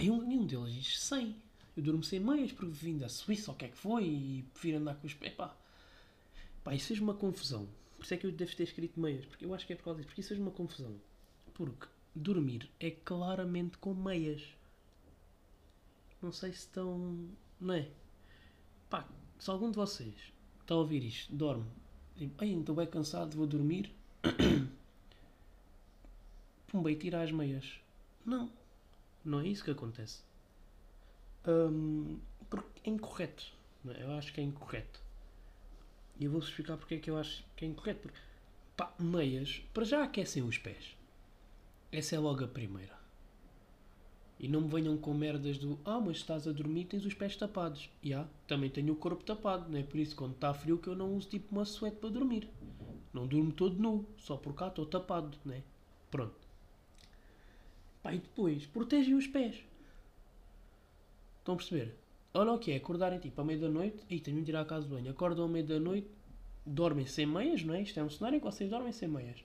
E 0.00 0.10
um, 0.10 0.30
e 0.30 0.38
um 0.38 0.46
deles 0.46 0.72
diz 0.72 1.00
sem. 1.00 1.36
Eu 1.76 1.82
durmo 1.82 2.02
sem 2.02 2.20
meias 2.20 2.52
porque 2.52 2.72
vim 2.72 2.98
da 2.98 3.08
Suíça 3.08 3.50
ou 3.50 3.54
o 3.54 3.58
que 3.58 3.64
é 3.64 3.68
que 3.68 3.76
foi 3.76 4.04
e 4.04 4.44
prefiro 4.52 4.78
andar 4.78 4.96
com 4.96 5.06
os. 5.06 5.16
Epá, 5.20 5.56
pá, 6.64 6.74
isso 6.74 6.88
fez 6.88 7.00
uma 7.00 7.14
confusão. 7.14 7.68
Por 7.96 8.04
isso 8.04 8.14
é 8.14 8.16
que 8.16 8.26
eu 8.26 8.32
devo 8.32 8.56
ter 8.56 8.64
escrito 8.64 9.00
meias. 9.00 9.24
Porque 9.24 9.44
eu 9.44 9.54
acho 9.54 9.66
que 9.66 9.72
é 9.72 9.76
por 9.76 9.84
causa 9.84 9.98
disso. 9.98 10.08
Porque 10.08 10.20
isso 10.20 10.28
fez 10.28 10.40
uma 10.40 10.50
confusão. 10.50 10.94
Porque 11.54 11.86
dormir 12.14 12.70
é 12.80 12.90
claramente 12.90 13.78
com 13.78 13.94
meias. 13.94 14.42
Não 16.20 16.32
sei 16.32 16.52
se 16.52 16.60
estão. 16.60 17.28
Não 17.60 17.74
é? 17.74 17.88
Pá, 18.90 19.08
se 19.42 19.50
algum 19.50 19.72
de 19.72 19.76
vocês 19.76 20.14
está 20.60 20.72
a 20.72 20.76
ouvir 20.76 21.02
isto, 21.02 21.34
dorme 21.34 21.66
Tipo, 22.16 22.44
ai, 22.44 22.52
estou 22.52 22.76
bem 22.76 22.86
cansado, 22.86 23.36
vou 23.36 23.44
dormir. 23.44 23.92
Pumba, 26.68 26.92
e 26.92 26.94
tira 26.94 27.20
as 27.20 27.32
meias. 27.32 27.80
Não. 28.24 28.52
Não 29.24 29.40
é 29.40 29.48
isso 29.48 29.64
que 29.64 29.72
acontece. 29.72 30.22
Hum, 31.44 32.20
porque 32.48 32.88
é 32.88 32.90
incorreto. 32.90 33.52
é? 33.88 34.04
Eu 34.04 34.12
acho 34.12 34.32
que 34.32 34.40
é 34.40 34.44
incorreto. 34.44 35.00
E 36.20 36.26
eu 36.26 36.30
vou-vos 36.30 36.48
explicar 36.48 36.76
porque 36.76 36.94
é 36.94 36.98
que 37.00 37.10
eu 37.10 37.18
acho 37.18 37.44
que 37.56 37.64
é 37.64 37.68
incorreto. 37.68 38.02
Porque, 38.02 38.18
pá, 38.76 38.94
meias, 38.96 39.60
para 39.74 39.84
já 39.84 40.04
aquecem 40.04 40.44
os 40.44 40.56
pés. 40.56 40.96
Essa 41.90 42.14
é 42.14 42.18
logo 42.20 42.44
a 42.44 42.48
primeira. 42.48 42.96
E 44.42 44.48
não 44.48 44.62
me 44.62 44.68
venham 44.68 44.96
com 44.96 45.14
merdas 45.14 45.56
do 45.56 45.78
Ah, 45.84 46.00
mas 46.00 46.16
estás 46.16 46.48
a 46.48 46.52
dormir 46.52 46.86
tens 46.86 47.06
os 47.06 47.14
pés 47.14 47.36
tapados. 47.36 47.88
E 48.02 48.08
yeah, 48.08 48.28
também 48.48 48.68
tenho 48.68 48.92
o 48.92 48.96
corpo 48.96 49.22
tapado, 49.22 49.70
não 49.70 49.78
é 49.78 49.84
por 49.84 50.00
isso 50.00 50.16
quando 50.16 50.32
está 50.32 50.52
frio 50.52 50.78
que 50.78 50.88
eu 50.88 50.96
não 50.96 51.16
uso 51.16 51.28
tipo 51.28 51.52
uma 51.52 51.64
suéte 51.64 51.98
para 51.98 52.10
dormir. 52.10 52.48
Não 53.12 53.24
durmo 53.24 53.52
todo 53.52 53.80
nu, 53.80 54.04
só 54.18 54.36
por 54.36 54.52
cá 54.54 54.66
estou 54.66 54.84
tapado, 54.84 55.38
né? 55.44 55.62
Pronto. 56.10 56.34
Pá, 58.02 58.12
e 58.12 58.18
depois, 58.18 58.66
protegem 58.66 59.14
os 59.14 59.28
pés. 59.28 59.62
Estão 61.38 61.54
a 61.54 61.56
perceber? 61.56 61.94
Olha 62.34 62.52
o 62.52 62.58
que 62.58 62.72
é, 62.72 62.76
acordarem 62.76 63.20
tipo 63.20 63.40
à 63.40 63.44
meia 63.44 63.60
da 63.60 63.68
noite, 63.68 64.04
e 64.10 64.18
tenho 64.18 64.42
de 64.42 64.50
ir 64.50 64.56
à 64.56 64.64
casa 64.64 64.86
de 64.86 64.92
banho, 64.92 65.10
acordam 65.10 65.44
à 65.44 65.48
meia 65.48 65.64
da 65.64 65.78
noite, 65.78 66.08
dormem 66.66 67.06
sem 67.06 67.26
meias, 67.26 67.62
não 67.62 67.74
é? 67.74 67.82
Isto 67.82 68.00
é 68.00 68.02
um 68.02 68.10
cenário 68.10 68.36
em 68.36 68.40
que 68.40 68.46
vocês 68.46 68.68
dormem 68.68 68.92
sem 68.92 69.06
meias. 69.06 69.44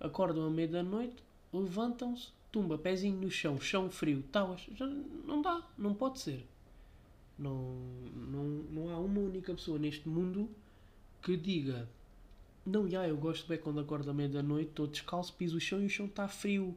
Acordam 0.00 0.46
à 0.46 0.50
meia 0.50 0.66
da 0.66 0.82
noite, 0.82 1.22
levantam-se, 1.52 2.32
tumba, 2.50 2.78
pezinho 2.78 3.20
no 3.20 3.30
chão, 3.30 3.60
chão 3.60 3.90
frio, 3.90 4.22
talas, 4.32 4.62
já 4.74 4.86
não 4.86 5.42
dá, 5.42 5.66
não 5.76 5.94
pode 5.94 6.20
ser. 6.20 6.46
Não, 7.38 7.76
não, 8.14 8.44
não 8.44 8.90
há 8.90 8.98
uma 8.98 9.20
única 9.20 9.54
pessoa 9.54 9.78
neste 9.78 10.08
mundo 10.08 10.48
que 11.20 11.36
diga 11.36 11.88
não, 12.66 12.90
já, 12.90 13.06
eu 13.06 13.16
gosto 13.16 13.46
bem 13.46 13.58
quando 13.58 13.78
acordo 13.78 14.10
à 14.10 14.12
meia 14.12 14.28
da 14.28 14.42
noite, 14.42 14.70
estou 14.70 14.88
descalço, 14.88 15.32
piso 15.34 15.56
o 15.56 15.60
chão 15.60 15.80
e 15.80 15.86
o 15.86 15.88
chão 15.88 16.06
está 16.06 16.26
frio. 16.26 16.76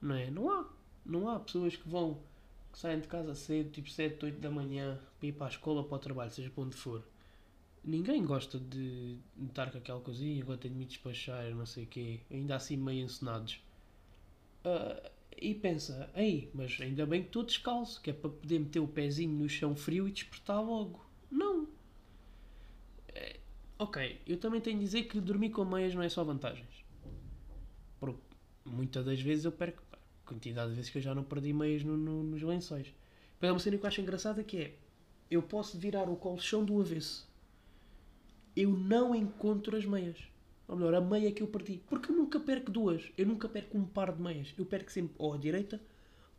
Não 0.00 0.14
é? 0.14 0.30
Não 0.30 0.48
há. 0.48 0.68
Não 1.04 1.28
há 1.28 1.40
pessoas 1.40 1.74
que 1.76 1.88
vão, 1.88 2.20
que 2.72 2.78
saem 2.78 3.00
de 3.00 3.08
casa 3.08 3.34
cedo, 3.34 3.70
tipo 3.70 3.90
7, 3.90 4.24
8 4.24 4.40
da 4.40 4.50
manhã, 4.50 4.98
para 5.18 5.28
ir 5.28 5.32
para 5.32 5.46
a 5.46 5.50
escola, 5.50 5.82
para 5.82 5.96
o 5.96 5.98
trabalho, 5.98 6.30
seja 6.30 6.48
para 6.48 6.62
onde 6.62 6.76
for. 6.76 7.02
Ninguém 7.82 8.24
gosta 8.24 8.58
de, 8.58 9.16
de 9.36 9.46
estar 9.46 9.70
com 9.70 9.78
aquela 9.78 10.00
coisinha, 10.00 10.42
agora 10.42 10.58
tenho 10.58 10.74
de 10.74 10.78
me 10.78 10.86
despachar, 10.86 11.50
não 11.50 11.66
sei 11.66 11.84
o 11.84 11.86
quê, 11.88 12.20
ainda 12.30 12.54
assim 12.54 12.76
meio 12.76 13.04
encenados. 13.04 13.60
Uh, 14.64 15.10
e 15.36 15.54
pensa, 15.54 16.10
ei, 16.14 16.50
mas 16.54 16.78
ainda 16.80 17.04
bem 17.04 17.22
que 17.22 17.28
estou 17.28 17.42
descalço, 17.42 18.00
que 18.00 18.10
é 18.10 18.12
para 18.12 18.30
poder 18.30 18.58
meter 18.58 18.80
o 18.80 18.88
pezinho 18.88 19.32
no 19.32 19.48
chão 19.48 19.74
frio 19.74 20.08
e 20.08 20.12
despertar 20.12 20.60
logo. 20.60 21.04
Não. 21.30 21.68
É, 23.08 23.40
ok, 23.78 24.20
eu 24.26 24.38
também 24.38 24.60
tenho 24.60 24.78
de 24.78 24.84
dizer 24.84 25.04
que 25.04 25.20
dormir 25.20 25.50
com 25.50 25.64
meias 25.64 25.94
não 25.94 26.02
é 26.02 26.08
só 26.08 26.24
vantagens. 26.24 26.84
Porque 28.00 28.22
muitas 28.64 29.04
das 29.04 29.20
vezes 29.20 29.44
eu 29.44 29.52
perco 29.52 29.82
quantidade 30.24 30.70
de 30.70 30.76
vezes 30.76 30.90
que 30.90 30.98
eu 30.98 31.02
já 31.02 31.14
não 31.14 31.24
perdi 31.24 31.52
meias 31.52 31.84
no, 31.84 31.96
no, 31.96 32.22
nos 32.22 32.42
lençóis. 32.42 32.92
Mas 33.40 33.48
é 33.48 33.52
uma 33.52 33.58
cena 33.58 33.76
que 33.76 33.84
eu 33.84 33.88
acho 33.88 34.00
engraçada 34.00 34.42
que 34.42 34.58
é 34.58 34.74
eu 35.30 35.42
posso 35.42 35.76
virar 35.78 36.08
o 36.08 36.16
colchão 36.16 36.64
do 36.64 36.80
avesso. 36.80 37.28
Eu 38.56 38.70
não 38.70 39.14
encontro 39.14 39.76
as 39.76 39.84
meias. 39.84 40.16
Ou 40.66 40.76
melhor, 40.76 40.94
a 40.94 41.00
meia 41.00 41.30
que 41.32 41.42
eu 41.42 41.46
perdi. 41.46 41.82
Porque 41.86 42.10
eu 42.10 42.16
nunca 42.16 42.40
perco 42.40 42.70
duas. 42.70 43.10
Eu 43.16 43.26
nunca 43.26 43.48
perco 43.48 43.76
um 43.76 43.84
par 43.84 44.12
de 44.12 44.22
meias. 44.22 44.54
Eu 44.56 44.64
perco 44.64 44.90
sempre 44.90 45.14
ou 45.18 45.34
à 45.34 45.36
direita 45.36 45.80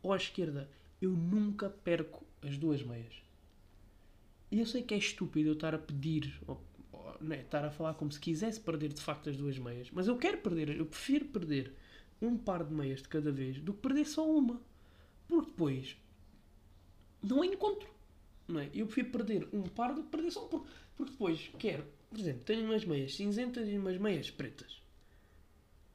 ou 0.01 0.13
à 0.13 0.17
esquerda. 0.17 0.69
Eu 1.01 1.11
nunca 1.11 1.69
perco 1.69 2.25
as 2.41 2.57
duas 2.57 2.81
meias. 2.81 3.13
E 4.51 4.59
eu 4.59 4.65
sei 4.65 4.81
que 4.83 4.93
é 4.93 4.97
estúpido 4.97 5.49
eu 5.49 5.53
estar 5.53 5.73
a 5.73 5.77
pedir, 5.77 6.39
ou, 6.47 6.63
ou, 6.91 7.17
né, 7.19 7.41
estar 7.41 7.65
a 7.65 7.71
falar 7.71 7.95
como 7.95 8.11
se 8.11 8.19
quisesse 8.19 8.59
perder 8.59 8.93
de 8.93 9.01
facto 9.01 9.29
as 9.29 9.35
duas 9.35 9.57
meias. 9.57 9.89
Mas 9.91 10.07
eu 10.07 10.17
quero 10.17 10.37
perder, 10.37 10.69
eu 10.77 10.85
prefiro 10.85 11.25
perder 11.25 11.73
um 12.21 12.37
par 12.37 12.63
de 12.63 12.73
meias 12.73 13.01
de 13.01 13.07
cada 13.07 13.31
vez 13.31 13.59
do 13.59 13.73
que 13.73 13.81
perder 13.81 14.05
só 14.05 14.29
uma. 14.29 14.61
Porque 15.27 15.51
depois 15.51 15.97
não 17.21 17.43
encontro. 17.43 17.89
Não 18.47 18.59
é? 18.59 18.69
Eu 18.73 18.85
prefiro 18.85 19.09
perder 19.09 19.47
um 19.51 19.63
par 19.63 19.93
do 19.93 20.03
que 20.03 20.09
perder 20.09 20.31
só 20.31 20.45
um. 20.45 20.47
Porque, 20.47 20.67
porque 20.95 21.11
depois 21.11 21.51
quero 21.57 21.85
por 22.15 22.21
exemplo, 22.21 22.43
tenho 22.45 22.63
umas 22.63 22.85
meias 22.85 23.13
cinzentas 23.13 23.67
e 23.67 23.77
umas 23.77 23.97
meias 23.97 24.31
pretas. 24.31 24.81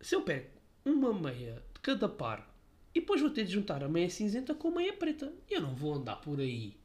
Se 0.02 0.14
eu 0.14 0.20
pego 0.20 0.50
uma 0.84 1.14
meia 1.14 1.62
de 1.72 1.80
cada 1.80 2.10
par 2.10 2.54
e 2.94 3.00
depois 3.00 3.22
vou 3.22 3.30
ter 3.30 3.44
de 3.44 3.52
juntar 3.52 3.82
a 3.82 3.88
meia 3.88 4.10
cinzenta 4.10 4.54
com 4.54 4.68
a 4.68 4.72
meia 4.72 4.92
preta, 4.92 5.32
eu 5.48 5.62
não 5.62 5.74
vou 5.74 5.94
andar 5.94 6.16
por 6.16 6.38
aí 6.38 6.76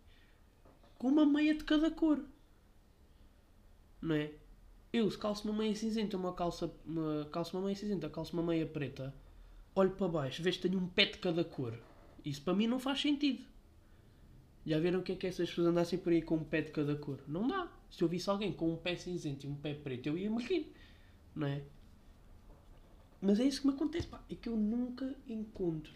com 0.98 1.10
uma 1.10 1.26
meia 1.26 1.54
de 1.54 1.66
cada 1.66 1.92
cor. 1.92 2.24
Não 4.02 4.16
é? 4.16 4.32
Eu, 4.94 5.12
se 5.12 5.18
calço 5.18 5.50
uma 5.50 5.58
meia 5.58 5.76
cinzenta, 5.76 6.16
uma 6.16 6.34
calça, 6.34 6.74
uma, 6.86 7.26
calço 7.26 7.58
uma 7.58 7.66
meia 7.66 7.76
cinzenta, 7.76 8.10
calço 8.10 8.32
uma 8.32 8.44
meia 8.44 8.66
preta, 8.66 9.14
olho 9.76 9.92
para 9.92 10.08
baixo, 10.08 10.42
vejo 10.42 10.62
que 10.62 10.70
tenho 10.70 10.82
um 10.82 10.88
pé 10.88 11.08
de 11.08 11.18
cada 11.18 11.44
cor. 11.44 11.78
Isso 12.24 12.42
para 12.42 12.54
mim 12.54 12.68
não 12.68 12.80
faz 12.80 13.02
sentido. 13.02 13.44
Já 14.66 14.80
viram 14.80 15.02
o 15.02 15.04
que 15.04 15.12
é 15.12 15.16
que 15.18 15.28
essas 15.28 15.50
pessoas 15.50 15.68
andassem 15.68 16.00
por 16.00 16.14
aí 16.14 16.22
com 16.22 16.36
um 16.36 16.44
pé 16.46 16.62
de 16.62 16.72
cada 16.72 16.96
cor? 16.96 17.20
Não 17.28 17.46
dá. 17.46 17.70
Se 17.90 18.02
eu 18.02 18.08
visse 18.08 18.30
alguém 18.30 18.52
com 18.52 18.74
um 18.74 18.78
pé 18.78 18.96
cinzento 18.96 19.46
e 19.46 19.50
um 19.50 19.56
pé 19.56 19.74
preto, 19.74 20.08
eu 20.08 20.18
ia 20.18 20.30
me 20.30 20.44
rir. 20.44 20.74
Não 21.36 21.48
é? 21.48 21.64
Mas 23.22 23.40
é 23.40 23.46
isso 23.46 23.62
que 23.62 23.68
me 23.68 23.74
acontece, 23.74 24.08
pá. 24.08 24.22
É 24.30 24.36
que 24.36 24.50
eu 24.50 24.56
nunca 24.56 25.16
encontro 25.28 25.92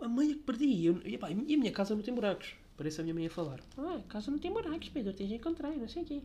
a 0.00 0.08
meia 0.08 0.34
que 0.34 0.42
perdi. 0.42 0.66
E, 0.66 0.86
eu, 0.86 1.00
e, 1.04 1.18
pá, 1.18 1.30
e 1.30 1.54
a 1.54 1.58
minha 1.58 1.72
casa 1.72 1.94
não 1.94 2.02
tem 2.02 2.14
buracos. 2.14 2.54
Parece 2.76 3.00
a 3.00 3.04
minha 3.04 3.14
mãe 3.14 3.26
a 3.26 3.30
falar. 3.30 3.60
Ah, 3.76 3.96
a 3.96 4.02
casa 4.02 4.30
não 4.30 4.38
tem 4.38 4.52
buracos, 4.52 4.88
Pedro. 4.88 5.12
Tens 5.12 5.28
de 5.28 5.34
encontrar, 5.34 5.70
não 5.70 5.88
sei 5.88 6.02
o 6.02 6.06
quê. 6.06 6.22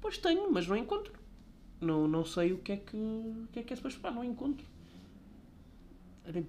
Pois 0.00 0.18
tenho, 0.18 0.50
mas 0.50 0.66
não 0.66 0.76
encontro. 0.76 1.12
Não, 1.80 2.08
não 2.08 2.24
sei 2.24 2.52
o 2.52 2.58
que 2.58 2.72
é 2.72 2.76
que, 2.76 2.96
o 2.96 3.48
que 3.52 3.60
é 3.60 3.62
que 3.62 3.72
é 3.72 3.76
suposto. 3.76 4.00
Pá, 4.00 4.10
não 4.10 4.24
encontro 4.24 4.66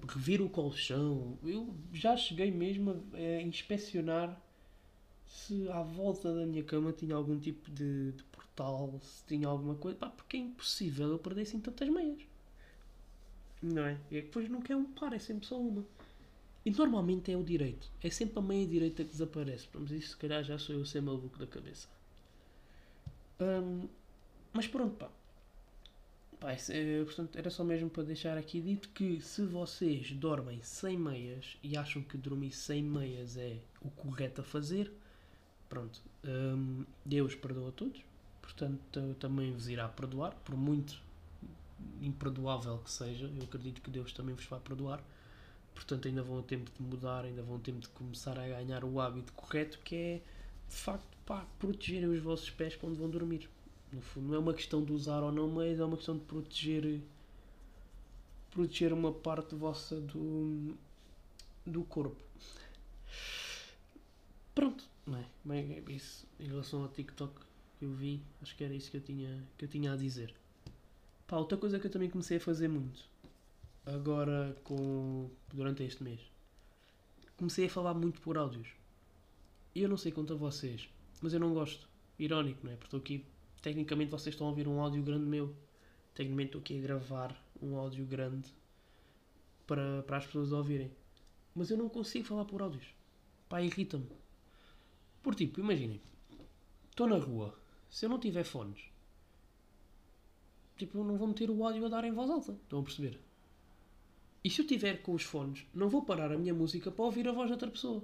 revir 0.08 0.40
o 0.40 0.48
colchão. 0.48 1.38
Eu 1.44 1.74
já 1.92 2.16
cheguei 2.16 2.50
mesmo 2.50 3.04
a, 3.12 3.42
inspecionar 3.42 4.40
se 5.28 5.68
à 5.70 5.82
volta 5.82 6.34
da 6.34 6.46
minha 6.46 6.62
cama 6.62 6.92
tinha 6.92 7.14
algum 7.14 7.38
tipo 7.38 7.70
de, 7.70 8.12
de 8.12 8.22
portal, 8.24 8.98
se 9.02 9.24
tinha 9.24 9.46
alguma 9.46 9.74
coisa. 9.74 9.96
Pá, 9.96 10.08
porque 10.08 10.36
é 10.36 10.40
impossível 10.40 11.10
eu 11.10 11.18
perder 11.18 11.42
assim 11.42 11.60
tantas 11.60 11.88
meias. 11.88 12.22
Não 13.62 13.86
é? 13.86 13.98
E 14.10 14.16
é 14.16 14.22
depois 14.22 14.48
nunca 14.48 14.72
é 14.72 14.76
um 14.76 14.84
par, 14.84 15.12
é 15.12 15.18
sempre 15.18 15.46
só 15.46 15.60
uma. 15.60 15.84
E 16.64 16.70
normalmente 16.70 17.30
é 17.32 17.36
o 17.36 17.42
direito. 17.42 17.90
É 18.02 18.10
sempre 18.10 18.38
a 18.38 18.42
meia 18.42 18.66
direita 18.66 19.04
que 19.04 19.10
desaparece. 19.10 19.68
Mas 19.74 19.90
isso 19.90 20.10
se 20.10 20.16
calhar 20.16 20.42
já 20.44 20.58
sou 20.58 20.74
eu 20.76 20.84
ser 20.84 21.00
maluco 21.00 21.38
da 21.38 21.46
cabeça. 21.46 21.88
Hum, 23.40 23.88
mas 24.52 24.66
pronto, 24.66 24.96
pá. 24.96 25.10
Pá, 26.40 26.52
é, 26.52 27.04
portanto, 27.04 27.36
era 27.36 27.50
só 27.50 27.64
mesmo 27.64 27.90
para 27.90 28.04
deixar 28.04 28.38
aqui 28.38 28.60
dito 28.60 28.88
que 28.90 29.20
se 29.20 29.42
vocês 29.42 30.12
dormem 30.12 30.62
sem 30.62 30.96
meias 30.96 31.56
e 31.62 31.76
acham 31.76 32.00
que 32.02 32.16
dormir 32.16 32.52
sem 32.52 32.82
meias 32.82 33.36
é 33.36 33.58
o 33.80 33.90
correto 33.90 34.40
a 34.42 34.44
fazer, 34.44 34.92
pronto, 35.68 36.00
hum, 36.24 36.84
Deus 37.04 37.34
perdoa 37.34 37.68
a 37.68 37.72
todos, 37.72 38.00
portanto 38.40 39.16
também 39.18 39.52
vos 39.52 39.68
irá 39.68 39.88
perdoar, 39.88 40.34
por 40.44 40.56
muito 40.56 41.00
imperdoável 42.00 42.78
que 42.78 42.90
seja, 42.90 43.26
eu 43.26 43.42
acredito 43.44 43.80
que 43.80 43.90
Deus 43.90 44.12
também 44.12 44.34
vos 44.34 44.44
vai 44.46 44.60
perdoar, 44.60 45.02
portanto 45.74 46.08
ainda 46.08 46.22
vão 46.22 46.38
a 46.38 46.42
tempo 46.42 46.70
de 46.70 46.82
mudar, 46.82 47.24
ainda 47.24 47.42
vão 47.42 47.56
a 47.56 47.60
tempo 47.60 47.80
de 47.80 47.88
começar 47.88 48.38
a 48.38 48.46
ganhar 48.48 48.84
o 48.84 49.00
hábito 49.00 49.32
correto 49.32 49.78
que 49.80 49.94
é 49.94 50.22
de 50.68 50.76
facto 50.76 51.18
protegerem 51.58 52.08
os 52.08 52.20
vossos 52.20 52.50
pés 52.50 52.74
quando 52.76 52.96
vão 52.96 53.08
dormir. 53.08 53.48
No 53.92 54.00
fundo, 54.00 54.28
não 54.28 54.34
é 54.34 54.38
uma 54.38 54.54
questão 54.54 54.84
de 54.84 54.92
usar 54.92 55.22
ou 55.22 55.32
não 55.32 55.48
meias, 55.48 55.80
é 55.80 55.84
uma 55.84 55.96
questão 55.96 56.16
de 56.16 56.24
proteger 56.24 57.00
proteger 58.50 58.92
uma 58.92 59.12
parte 59.12 59.54
vossa 59.54 60.00
do, 60.00 60.74
do 61.64 61.84
corpo. 61.84 62.20
Pronto, 64.54 64.87
não 65.08 65.18
é? 65.18 65.24
Bem, 65.44 65.82
é 65.86 65.92
isso. 65.92 66.26
Em 66.38 66.46
relação 66.46 66.82
ao 66.82 66.88
TikTok 66.88 67.34
que 67.78 67.84
eu 67.84 67.92
vi, 67.92 68.22
acho 68.42 68.56
que 68.56 68.64
era 68.64 68.74
isso 68.74 68.90
que 68.90 68.96
eu 68.96 69.00
tinha, 69.00 69.42
que 69.56 69.64
eu 69.64 69.68
tinha 69.68 69.92
a 69.92 69.96
dizer. 69.96 70.34
Pá, 71.26 71.36
outra 71.36 71.56
coisa 71.56 71.78
que 71.78 71.86
eu 71.86 71.90
também 71.90 72.10
comecei 72.10 72.36
a 72.36 72.40
fazer 72.40 72.68
muito, 72.68 73.04
agora 73.86 74.56
com 74.64 75.30
durante 75.52 75.82
este 75.82 76.02
mês, 76.02 76.20
comecei 77.36 77.66
a 77.66 77.70
falar 77.70 77.94
muito 77.94 78.20
por 78.20 78.36
áudios. 78.36 78.68
E 79.74 79.82
eu 79.82 79.88
não 79.88 79.96
sei 79.96 80.12
quanto 80.12 80.32
a 80.32 80.36
vocês, 80.36 80.88
mas 81.20 81.32
eu 81.32 81.40
não 81.40 81.54
gosto. 81.54 81.88
Irónico, 82.18 82.60
não 82.64 82.72
é? 82.72 82.76
Porque 82.76 82.86
estou 82.86 83.00
aqui 83.00 83.24
tecnicamente 83.62 84.10
vocês 84.10 84.34
estão 84.34 84.46
a 84.46 84.50
ouvir 84.50 84.66
um 84.66 84.80
áudio 84.80 85.02
grande 85.02 85.24
meu. 85.24 85.54
Tecnicamente 86.14 86.48
estou 86.48 86.60
aqui 86.60 86.78
a 86.78 86.82
gravar 86.82 87.44
um 87.62 87.76
áudio 87.76 88.04
grande 88.04 88.48
para, 89.66 90.02
para 90.02 90.16
as 90.16 90.26
pessoas 90.26 90.50
ouvirem. 90.50 90.90
Mas 91.54 91.70
eu 91.70 91.76
não 91.76 91.88
consigo 91.88 92.26
falar 92.26 92.44
por 92.44 92.62
áudios. 92.62 92.86
Pá, 93.48 93.62
irrita-me. 93.62 94.08
Por 95.28 95.34
tipo, 95.34 95.60
imaginem. 95.60 96.00
Estou 96.88 97.06
na 97.06 97.18
rua. 97.18 97.54
Se 97.90 98.06
eu 98.06 98.08
não 98.08 98.18
tiver 98.18 98.44
fones, 98.44 98.80
tipo, 100.78 101.04
não 101.04 101.18
vou 101.18 101.28
meter 101.28 101.50
o 101.50 101.62
áudio 101.66 101.84
a 101.84 101.88
dar 101.90 102.02
em 102.04 102.12
voz 102.12 102.30
alta. 102.30 102.52
Estão 102.52 102.80
a 102.80 102.82
perceber? 102.82 103.20
E 104.42 104.48
se 104.48 104.62
eu 104.62 104.66
tiver 104.66 105.02
com 105.02 105.12
os 105.12 105.22
fones, 105.22 105.66
não 105.74 105.90
vou 105.90 106.02
parar 106.02 106.32
a 106.32 106.38
minha 106.38 106.54
música 106.54 106.90
para 106.90 107.04
ouvir 107.04 107.28
a 107.28 107.32
voz 107.32 107.48
de 107.48 107.52
outra 107.52 107.70
pessoa. 107.70 108.02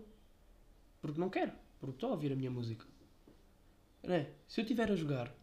Porque 1.01 1.19
não 1.19 1.31
quero. 1.31 1.53
Porque 1.81 1.97
estou 1.97 2.11
a 2.11 2.13
ouvir 2.13 2.31
a 2.31 2.37
minha 2.37 2.51
música. 2.51 2.85
É, 4.03 4.31
se 4.47 4.61
eu 4.61 4.63
estiver 4.65 4.93
a 4.93 4.95
jogar, 4.95 5.35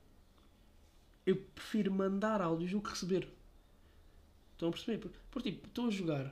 eu 1.26 1.36
prefiro 1.36 1.92
mandar 1.92 2.42
áudios 2.42 2.74
do 2.74 2.80
que 2.80 2.92
receber. 2.92 3.28
Estão 4.52 4.70
a 4.70 4.72
perceber? 4.72 5.00
Por, 5.00 5.12
por 5.32 5.42
tipo, 5.42 5.66
estou 5.66 5.88
a 5.88 5.90
jogar. 5.90 6.32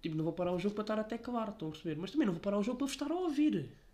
Tipo, 0.00 0.16
não 0.16 0.24
vou 0.24 0.32
parar 0.32 0.52
o 0.52 0.58
jogo 0.58 0.74
para 0.74 0.82
estar 0.82 0.98
até 0.98 1.18
claro, 1.18 1.52
estão 1.52 1.68
a 1.68 1.72
perceber? 1.72 2.00
Mas 2.00 2.10
também 2.10 2.24
não 2.24 2.32
vou 2.32 2.40
parar 2.40 2.56
o 2.56 2.62
jogo 2.62 2.78
para 2.78 2.86
vos 2.86 2.94
estar 2.94 3.12
a 3.12 3.14
ouvir. 3.14 3.84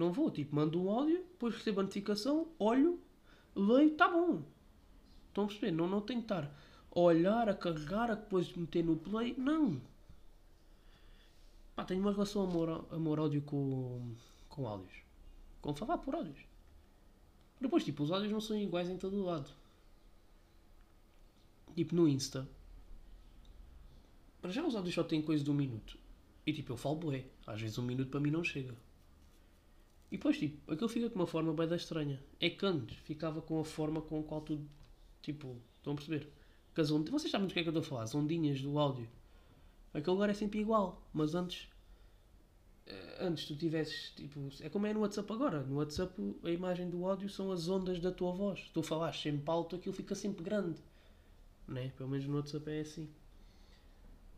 Não 0.00 0.14
vou, 0.14 0.30
tipo, 0.30 0.56
mando 0.56 0.82
um 0.82 0.88
áudio, 0.88 1.18
depois 1.18 1.54
recebo 1.54 1.80
a 1.80 1.82
notificação, 1.82 2.48
olho, 2.58 2.98
leio, 3.54 3.92
está 3.92 4.08
bom. 4.08 4.42
Estão 5.28 5.44
a 5.44 5.46
perceber? 5.46 5.72
Não, 5.72 5.86
não 5.86 6.00
tenho 6.00 6.20
que 6.20 6.24
estar 6.24 6.44
a 6.90 6.98
olhar, 6.98 7.50
a 7.50 7.54
carregar, 7.54 8.10
a 8.10 8.14
depois 8.14 8.50
meter 8.54 8.82
no 8.82 8.96
play. 8.96 9.34
Não. 9.36 9.78
Pá, 11.76 11.84
tenho 11.84 12.00
uma 12.00 12.12
relação 12.12 12.40
amor, 12.40 12.86
amor 12.90 13.18
áudio 13.18 13.42
com, 13.42 14.14
com 14.48 14.66
áudios. 14.66 15.02
Com 15.60 15.74
falar 15.74 15.98
por 15.98 16.14
áudios. 16.14 16.46
Depois, 17.60 17.84
tipo, 17.84 18.02
os 18.02 18.10
áudios 18.10 18.32
não 18.32 18.40
são 18.40 18.56
iguais 18.56 18.88
em 18.88 18.96
todo 18.96 19.18
o 19.18 19.24
lado. 19.26 19.50
Tipo, 21.76 21.94
no 21.94 22.08
Insta. 22.08 22.48
Para 24.40 24.50
já 24.50 24.66
os 24.66 24.74
áudios 24.74 24.94
só 24.94 25.04
têm 25.04 25.20
coisa 25.20 25.44
de 25.44 25.50
um 25.50 25.54
minuto. 25.54 25.98
E 26.46 26.54
tipo, 26.54 26.72
eu 26.72 26.78
falo 26.78 26.96
bué. 26.96 27.26
Às 27.46 27.60
vezes 27.60 27.76
um 27.76 27.82
minuto 27.82 28.08
para 28.08 28.18
mim 28.20 28.30
não 28.30 28.42
chega. 28.42 28.74
E 30.10 30.16
depois, 30.16 30.38
tipo, 30.38 30.72
aquilo 30.72 30.88
fica 30.88 31.08
com 31.08 31.18
uma 31.18 31.26
forma 31.26 31.52
bem 31.52 31.72
estranha. 31.74 32.20
É 32.40 32.50
que 32.50 32.66
antes 32.66 32.96
ficava 32.98 33.40
com 33.40 33.60
a 33.60 33.64
forma 33.64 34.02
com 34.02 34.20
a 34.20 34.22
qual 34.24 34.40
tu, 34.40 34.60
tipo, 35.22 35.56
estão 35.74 35.92
a 35.92 35.96
perceber? 35.96 36.28
Que 36.74 36.80
as 36.80 36.90
ond... 36.90 37.08
Vocês 37.08 37.30
sabem 37.30 37.46
do 37.46 37.54
que 37.54 37.60
é 37.60 37.62
que 37.62 37.68
eu 37.68 37.72
estou 37.72 37.82
a 37.82 37.86
falar? 37.86 38.02
As 38.02 38.14
ondinhas 38.14 38.60
do 38.60 38.76
áudio. 38.78 39.08
Aquilo 39.94 40.16
agora 40.16 40.32
é 40.32 40.34
sempre 40.34 40.58
igual. 40.60 41.00
Mas 41.12 41.34
antes, 41.34 41.68
eh, 42.86 43.18
antes 43.20 43.46
tu 43.46 43.54
tivesses, 43.56 44.10
tipo, 44.16 44.40
é 44.60 44.68
como 44.68 44.86
é 44.86 44.92
no 44.92 45.00
WhatsApp 45.00 45.32
agora. 45.32 45.62
No 45.62 45.76
WhatsApp 45.76 46.12
a 46.42 46.50
imagem 46.50 46.90
do 46.90 47.06
áudio 47.06 47.28
são 47.28 47.52
as 47.52 47.68
ondas 47.68 48.00
da 48.00 48.10
tua 48.10 48.32
voz. 48.32 48.68
Tu 48.74 48.82
falas 48.82 49.16
sempre 49.20 49.48
alto, 49.48 49.76
aquilo 49.76 49.94
fica 49.94 50.16
sempre 50.16 50.42
grande. 50.42 50.80
Né? 51.68 51.92
Pelo 51.96 52.08
menos 52.08 52.26
no 52.26 52.36
WhatsApp 52.36 52.68
é 52.68 52.80
assim. 52.80 53.08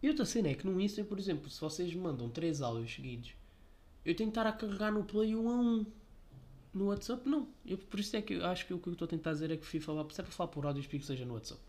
E 0.02 0.08
outra 0.08 0.26
cena 0.26 0.48
é 0.48 0.54
que 0.54 0.66
no 0.66 0.78
Insta, 0.80 1.02
por 1.04 1.18
exemplo, 1.18 1.48
se 1.48 1.60
vocês 1.60 1.94
mandam 1.94 2.28
três 2.28 2.60
áudios 2.60 2.92
seguidos, 2.92 3.34
eu 4.04 4.14
tenho 4.16 4.30
que 4.30 4.38
estar 4.38 4.46
a 4.46 4.52
carregar 4.52 4.92
no 4.92 5.04
play 5.04 5.34
um 5.34 5.48
a 5.48 5.54
um. 5.54 5.86
No 6.74 6.86
WhatsApp, 6.86 7.28
não. 7.28 7.48
Eu, 7.66 7.78
por 7.78 8.00
isso 8.00 8.16
é 8.16 8.22
que 8.22 8.34
eu 8.34 8.46
acho 8.46 8.66
que 8.66 8.72
o 8.72 8.78
que 8.78 8.88
eu 8.88 8.94
estou 8.94 9.06
a 9.06 9.08
tentar 9.08 9.32
dizer 9.32 9.50
é 9.50 9.56
que 9.56 9.66
fui 9.66 9.78
falar, 9.78 10.08
se 10.10 10.20
é 10.20 10.24
falar 10.24 10.48
por 10.48 10.64
áudios, 10.64 10.86
que 10.86 10.98
seja 11.00 11.24
no 11.24 11.34
WhatsApp. 11.34 11.60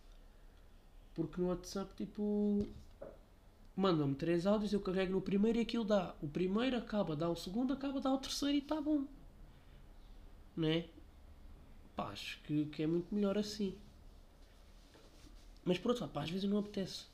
Porque 1.13 1.41
no 1.41 1.47
WhatsApp, 1.49 1.93
tipo, 1.95 2.67
mandam-me 3.75 4.15
três 4.15 4.45
áudios, 4.45 4.73
eu 4.73 4.79
carrego 4.79 5.11
no 5.11 5.21
primeiro 5.21 5.59
e 5.59 5.61
aquilo 5.61 5.83
dá. 5.83 6.15
O 6.21 6.27
primeiro 6.27 6.77
acaba, 6.77 7.15
dá 7.15 7.29
o 7.29 7.35
segundo, 7.35 7.73
acaba, 7.73 7.99
dá 7.99 8.11
o 8.13 8.17
terceiro 8.17 8.55
e 8.55 8.59
está 8.59 8.79
bom. 8.81 9.05
Né? 10.55 10.85
Pá, 11.95 12.09
acho 12.09 12.41
que, 12.43 12.65
que 12.65 12.83
é 12.83 12.87
muito 12.87 13.13
melhor 13.13 13.37
assim. 13.37 13.75
Mas 15.65 15.77
por 15.77 15.89
outro 15.89 16.05
lado, 16.05 16.13
pá, 16.13 16.23
às 16.23 16.29
vezes 16.29 16.49
não 16.49 16.59
apetece. 16.59 17.05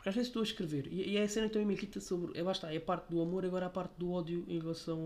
Porque 0.00 0.08
às 0.08 0.14
vezes 0.14 0.28
estou 0.28 0.40
a 0.40 0.44
escrever. 0.44 0.90
E, 0.90 1.10
e 1.10 1.16
é 1.18 1.24
a 1.24 1.28
cena 1.28 1.46
que 1.46 1.52
também 1.52 1.66
me 1.68 1.74
irrita 1.74 2.00
sobre. 2.00 2.38
É, 2.38 2.42
basta, 2.42 2.72
é 2.72 2.78
a 2.78 2.80
parte 2.80 3.10
do 3.10 3.20
amor, 3.20 3.44
agora 3.44 3.66
a 3.66 3.70
parte 3.70 3.92
do 3.98 4.10
ódio 4.10 4.46
em 4.48 4.58
relação 4.58 4.98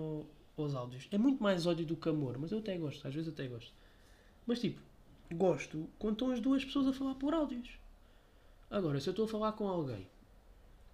ao, 0.56 0.64
aos 0.64 0.74
áudios. 0.74 1.08
É 1.10 1.18
muito 1.18 1.42
mais 1.42 1.66
ódio 1.66 1.84
do 1.84 1.96
que 1.96 2.08
amor, 2.08 2.38
mas 2.38 2.52
eu 2.52 2.60
até 2.60 2.78
gosto, 2.78 3.06
às 3.06 3.12
vezes 3.12 3.28
até 3.28 3.48
gosto. 3.48 3.72
Mas 4.46 4.60
tipo, 4.60 4.80
gosto 5.32 5.88
quando 5.98 6.12
estão 6.14 6.30
as 6.30 6.38
duas 6.38 6.64
pessoas 6.64 6.86
a 6.86 6.92
falar 6.92 7.16
por 7.16 7.34
áudios. 7.34 7.68
Agora, 8.70 9.00
se 9.00 9.08
eu 9.08 9.10
estou 9.10 9.24
a 9.24 9.28
falar 9.28 9.52
com 9.52 9.66
alguém 9.66 10.06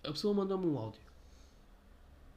a 0.02 0.10
pessoa 0.10 0.32
manda-me 0.32 0.66
um 0.66 0.78
áudio. 0.78 1.00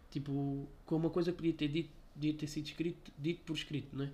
Tipo, 0.09 0.67
com 0.85 0.95
uma 0.95 1.09
coisa 1.09 1.31
que 1.31 1.37
podia 1.37 1.53
ter, 1.53 1.67
dito, 1.69 1.89
podia 2.13 2.33
ter 2.33 2.47
sido 2.47 2.65
escrito, 2.65 3.11
dito 3.17 3.41
por 3.45 3.55
escrito, 3.55 3.95
não 3.95 4.05
é? 4.05 4.11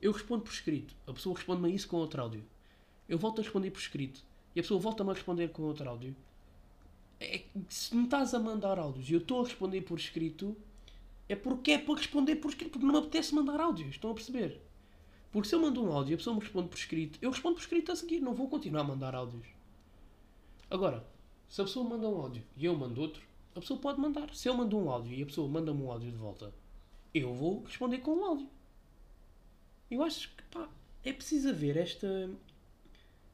Eu 0.00 0.12
respondo 0.12 0.42
por 0.42 0.52
escrito. 0.52 0.94
A 1.06 1.12
pessoa 1.12 1.34
responde-me 1.34 1.74
isso 1.74 1.88
com 1.88 1.96
outro 1.96 2.22
áudio. 2.22 2.44
Eu 3.08 3.18
volto 3.18 3.40
a 3.40 3.42
responder 3.42 3.70
por 3.70 3.80
escrito. 3.80 4.22
E 4.54 4.60
a 4.60 4.62
pessoa 4.62 4.80
volta-me 4.80 5.10
a 5.10 5.14
responder 5.14 5.48
com 5.48 5.62
outro 5.62 5.88
áudio. 5.88 6.14
É, 7.18 7.44
se 7.68 7.94
me 7.94 8.04
estás 8.04 8.34
a 8.34 8.38
mandar 8.38 8.78
áudios 8.78 9.08
e 9.08 9.14
eu 9.14 9.20
estou 9.20 9.40
a 9.40 9.44
responder 9.44 9.82
por 9.82 9.98
escrito, 9.98 10.56
é 11.28 11.34
porque 11.34 11.72
é 11.72 11.78
para 11.78 11.94
responder 11.96 12.36
por 12.36 12.50
escrito, 12.50 12.72
porque 12.72 12.86
não 12.86 12.92
me 12.92 12.98
apetece 13.00 13.34
mandar 13.34 13.60
áudios. 13.60 13.90
Estão 13.90 14.10
a 14.10 14.14
perceber? 14.14 14.60
Porque 15.32 15.48
se 15.48 15.54
eu 15.54 15.60
mando 15.60 15.82
um 15.82 15.92
áudio 15.92 16.12
e 16.12 16.14
a 16.14 16.18
pessoa 16.18 16.34
me 16.34 16.40
responde 16.40 16.68
por 16.68 16.78
escrito, 16.78 17.18
eu 17.20 17.30
respondo 17.30 17.56
por 17.56 17.62
escrito 17.62 17.92
a 17.92 17.96
seguir. 17.96 18.20
Não 18.20 18.34
vou 18.34 18.48
continuar 18.48 18.82
a 18.82 18.84
mandar 18.84 19.14
áudios. 19.14 19.46
Agora, 20.70 21.06
se 21.48 21.60
a 21.60 21.64
pessoa 21.64 21.88
manda 21.88 22.08
um 22.08 22.20
áudio 22.20 22.42
e 22.56 22.64
eu 22.64 22.74
mando 22.76 23.00
outro, 23.00 23.22
a 23.54 23.60
pessoa 23.60 23.78
pode 23.80 24.00
mandar. 24.00 24.34
Se 24.34 24.48
eu 24.48 24.54
mando 24.54 24.78
um 24.78 24.90
áudio 24.90 25.14
e 25.14 25.22
a 25.22 25.26
pessoa 25.26 25.48
manda-me 25.48 25.82
um 25.82 25.90
áudio 25.90 26.10
de 26.10 26.16
volta, 26.16 26.52
eu 27.14 27.34
vou 27.34 27.62
responder 27.64 27.98
com 27.98 28.12
um 28.12 28.24
áudio. 28.24 28.48
Eu 29.90 30.02
acho 30.02 30.34
que 30.34 30.42
pá, 30.44 30.68
é 31.04 31.12
preciso 31.12 31.48
haver 31.48 31.76
esta, 31.76 32.30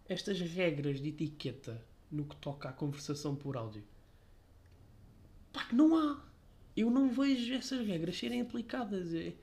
estas 0.08 0.40
regras 0.40 1.00
de 1.00 1.08
etiqueta 1.08 1.82
no 2.12 2.24
que 2.24 2.36
toca 2.36 2.68
à 2.68 2.72
conversação 2.72 3.34
por 3.34 3.56
áudio. 3.56 3.82
Pá, 5.52 5.64
que 5.64 5.74
não 5.74 5.96
há. 5.96 6.22
Eu 6.76 6.90
não 6.90 7.10
vejo 7.10 7.54
essas 7.54 7.86
regras 7.86 8.18
serem 8.18 8.40
aplicadas. 8.40 9.12
E 9.12 9.34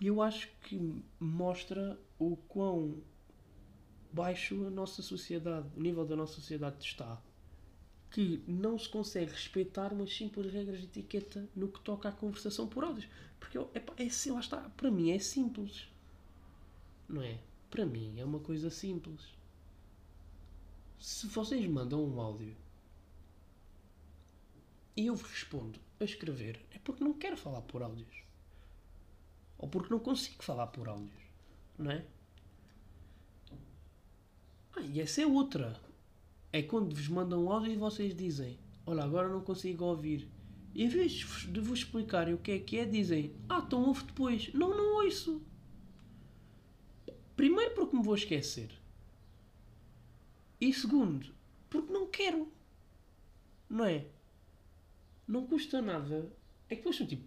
eu 0.00 0.22
acho 0.22 0.48
que 0.62 1.02
mostra 1.18 1.98
o 2.18 2.36
quão 2.36 3.02
baixo 4.12 4.66
a 4.66 4.70
nossa 4.70 5.02
sociedade, 5.02 5.68
o 5.76 5.80
nível 5.80 6.04
da 6.06 6.14
nossa 6.14 6.34
sociedade 6.34 6.84
está 6.84 7.20
que 8.10 8.42
não 8.46 8.78
se 8.78 8.88
consegue 8.88 9.32
respeitar 9.32 9.92
umas 9.92 10.14
simples 10.14 10.52
regras 10.52 10.80
de 10.80 10.86
etiqueta 10.86 11.48
no 11.54 11.68
que 11.68 11.80
toca 11.80 12.08
à 12.08 12.12
conversação 12.12 12.66
por 12.66 12.84
áudios. 12.84 13.08
Porque 13.38 13.58
é, 13.58 13.82
é 13.96 14.06
assim, 14.06 14.30
lá 14.30 14.40
está. 14.40 14.56
Para 14.76 14.90
mim 14.90 15.10
é 15.10 15.18
simples. 15.18 15.86
Não 17.08 17.22
é? 17.22 17.38
Para 17.70 17.84
mim 17.84 18.18
é 18.18 18.24
uma 18.24 18.40
coisa 18.40 18.70
simples. 18.70 19.20
Se 21.00 21.26
vocês 21.26 21.64
mandam 21.66 22.04
um 22.04 22.20
áudio 22.20 22.56
e 24.96 25.06
eu 25.06 25.14
vos 25.14 25.30
respondo 25.30 25.78
a 26.00 26.04
escrever, 26.04 26.60
é 26.72 26.78
porque 26.78 27.04
não 27.04 27.12
quero 27.12 27.36
falar 27.36 27.62
por 27.62 27.82
áudios. 27.82 28.22
Ou 29.58 29.68
porque 29.68 29.92
não 29.92 30.00
consigo 30.00 30.42
falar 30.42 30.68
por 30.68 30.88
áudios. 30.88 31.22
Não 31.78 31.90
é? 31.90 32.04
Ah, 34.76 34.80
e 34.80 35.00
essa 35.00 35.22
é 35.22 35.26
outra 35.26 35.80
é 36.52 36.62
quando 36.62 36.94
vos 36.94 37.08
mandam 37.08 37.44
um 37.44 37.52
áudio 37.52 37.72
e 37.72 37.76
vocês 37.76 38.14
dizem: 38.14 38.58
Olha, 38.86 39.04
agora 39.04 39.28
não 39.28 39.40
consigo 39.40 39.84
ouvir. 39.84 40.28
E 40.74 40.84
em 40.84 40.88
vez 40.88 41.12
de 41.12 41.60
vos 41.60 41.80
explicarem 41.80 42.34
o 42.34 42.38
que 42.38 42.52
é 42.52 42.58
que 42.58 42.78
é, 42.78 42.84
dizem: 42.84 43.34
Ah, 43.48 43.62
então 43.64 43.84
ouve 43.84 44.04
depois. 44.04 44.52
Não, 44.52 44.76
não 44.76 45.04
ouço. 45.04 45.42
Primeiro, 47.36 47.74
porque 47.74 47.96
me 47.96 48.02
vou 48.02 48.14
esquecer. 48.14 48.77
E 50.60 50.72
segundo, 50.72 51.32
porque 51.70 51.92
não 51.92 52.06
quero. 52.06 52.50
Não 53.68 53.84
é? 53.84 54.06
Não 55.26 55.46
custa 55.46 55.80
nada. 55.80 56.30
É 56.68 56.74
que 56.74 56.76
depois 56.76 56.96
são 56.96 57.06
tipo. 57.06 57.24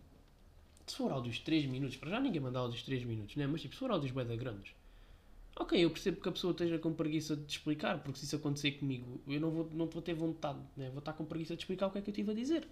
Se 0.86 0.98
for 0.98 1.12
áudios 1.12 1.36
de 1.36 1.44
3 1.44 1.66
minutos, 1.68 1.96
para 1.98 2.10
já 2.10 2.20
ninguém 2.20 2.42
manda 2.42 2.60
áudios 2.60 2.80
de 2.80 2.86
3 2.86 3.06
minutos, 3.06 3.36
não 3.36 3.44
é? 3.44 3.48
Mas 3.48 3.62
tipo, 3.62 3.74
se 3.74 3.80
for 3.80 3.92
áudios 3.92 4.12
bem 4.12 4.38
grandes 4.38 4.74
Ok, 5.56 5.78
eu 5.84 5.90
percebo 5.92 6.22
que 6.22 6.30
a 6.30 6.32
pessoa 6.32 6.52
esteja 6.52 6.80
com 6.80 6.94
preguiça 6.94 7.36
de 7.36 7.52
explicar, 7.52 8.02
porque 8.02 8.20
se 8.20 8.26
isso 8.26 8.36
acontecer 8.36 8.72
comigo, 8.74 9.22
eu 9.28 9.40
não 9.40 9.52
vou, 9.52 9.70
não 9.74 9.86
vou 9.86 10.02
ter 10.02 10.14
vontade, 10.14 10.60
né? 10.78 10.90
vou 10.90 11.00
estar 11.00 11.14
com 11.14 11.26
preguiça 11.26 11.56
de 11.56 11.62
explicar 11.62 11.88
o 11.88 11.92
que 11.92 11.98
é 11.98 12.02
que 12.02 12.10
eu 12.10 12.14
estive 12.14 12.32
a 12.32 12.34
dizer. 12.34 12.68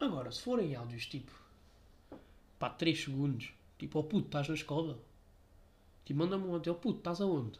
Agora, 0.00 0.30
se 0.32 0.42
forem 0.42 0.74
áudios 0.74 1.06
tipo 1.06 1.32
pá, 2.58 2.68
3 2.70 3.04
segundos, 3.04 3.52
tipo, 3.78 3.98
oh 3.98 4.04
puto, 4.04 4.26
estás 4.26 4.48
na 4.48 4.54
escola? 4.54 4.98
Tipo, 6.04 6.18
manda-me 6.18 6.44
um 6.44 6.54
áudio, 6.54 6.72
oh 6.72 6.76
puto, 6.76 6.98
estás 6.98 7.20
aonde? 7.20 7.58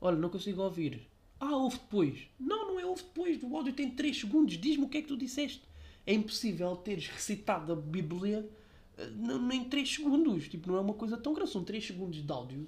Olha, 0.00 0.16
não 0.16 0.28
consigo 0.28 0.62
ouvir. 0.62 1.06
Ah, 1.38 1.56
ouve 1.56 1.78
depois. 1.78 2.28
Não, 2.38 2.72
não 2.72 2.80
é 2.80 2.86
ouve 2.86 3.02
depois, 3.02 3.42
o 3.42 3.56
áudio 3.56 3.72
tem 3.72 3.90
3 3.90 4.20
segundos, 4.20 4.58
diz-me 4.58 4.84
o 4.84 4.88
que 4.88 4.98
é 4.98 5.02
que 5.02 5.08
tu 5.08 5.16
disseste. 5.16 5.62
É 6.06 6.14
impossível 6.14 6.74
teres 6.76 7.08
recitado 7.08 7.72
a 7.72 7.76
Bíblia 7.76 8.48
não, 9.14 9.52
em 9.52 9.64
3 9.64 9.94
segundos. 9.94 10.48
Tipo, 10.48 10.70
não 10.70 10.76
é 10.76 10.80
uma 10.80 10.94
coisa 10.94 11.16
tão 11.16 11.34
grande. 11.34 11.50
São 11.50 11.64
3 11.64 11.84
segundos 11.86 12.24
de 12.24 12.32
áudio. 12.32 12.66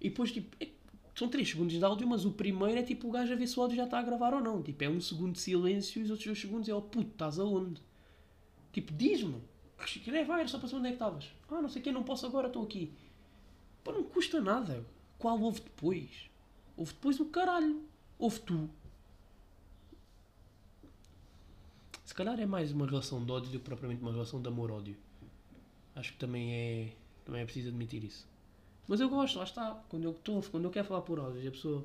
E 0.00 0.08
depois, 0.08 0.32
tipo, 0.32 0.56
é, 0.60 0.68
são 1.14 1.28
3 1.28 1.48
segundos 1.48 1.76
de 1.76 1.84
áudio, 1.84 2.06
mas 2.06 2.24
o 2.24 2.32
primeiro 2.32 2.78
é 2.78 2.82
tipo 2.82 3.08
o 3.08 3.10
gajo 3.10 3.32
a 3.32 3.36
ver 3.36 3.46
se 3.46 3.58
o 3.58 3.62
áudio 3.62 3.76
já 3.76 3.84
está 3.84 3.98
a 3.98 4.02
gravar 4.02 4.32
ou 4.34 4.40
não. 4.40 4.62
Tipo, 4.62 4.84
é 4.84 4.88
um 4.88 5.00
segundo 5.00 5.32
de 5.32 5.40
silêncio 5.40 6.00
e 6.00 6.04
os 6.04 6.10
outros 6.10 6.26
2 6.26 6.40
segundos 6.40 6.68
é 6.68 6.74
oh, 6.74 6.82
puto, 6.82 7.10
estás 7.10 7.38
aonde? 7.38 7.82
Tipo, 8.72 8.92
diz-me. 8.92 9.42
É, 10.06 10.24
vai, 10.24 10.40
era 10.40 10.48
só 10.48 10.58
para 10.58 10.68
saber 10.68 10.80
onde 10.80 10.88
é 10.88 10.90
que 10.90 10.96
estavas. 10.96 11.24
Ah, 11.50 11.62
não 11.62 11.68
sei 11.68 11.80
o 11.80 11.84
que, 11.84 11.92
não 11.92 12.02
posso 12.02 12.26
agora, 12.26 12.48
estou 12.48 12.62
aqui. 12.62 12.92
Pô, 13.84 13.92
não 13.92 14.04
custa 14.04 14.40
nada. 14.40 14.84
Qual 15.18 15.40
houve 15.40 15.60
depois? 15.60 16.28
Houve 16.78 16.92
depois 16.92 17.18
o 17.18 17.24
caralho. 17.24 17.82
Houve 18.16 18.38
tu. 18.38 18.70
Se 22.04 22.14
calhar 22.14 22.38
é 22.38 22.46
mais 22.46 22.70
uma 22.70 22.86
relação 22.86 23.24
de 23.24 23.32
ódio 23.32 23.50
do 23.50 23.58
que 23.58 23.64
propriamente 23.64 24.00
uma 24.00 24.12
relação 24.12 24.40
de 24.40 24.46
amor-ódio. 24.46 24.96
Acho 25.96 26.12
que 26.12 26.18
também 26.18 26.54
é, 26.54 26.92
também 27.24 27.42
é 27.42 27.44
preciso 27.44 27.70
admitir 27.70 28.04
isso. 28.04 28.28
Mas 28.86 29.00
eu 29.00 29.08
gosto, 29.08 29.38
lá 29.38 29.44
está. 29.44 29.74
Quando 29.88 30.04
eu, 30.04 30.12
estou 30.12 30.40
quando 30.44 30.66
eu 30.66 30.70
quero 30.70 30.86
falar 30.86 31.00
por 31.02 31.18
áudio 31.18 31.42
e 31.42 31.48
a 31.48 31.50
pessoa 31.50 31.84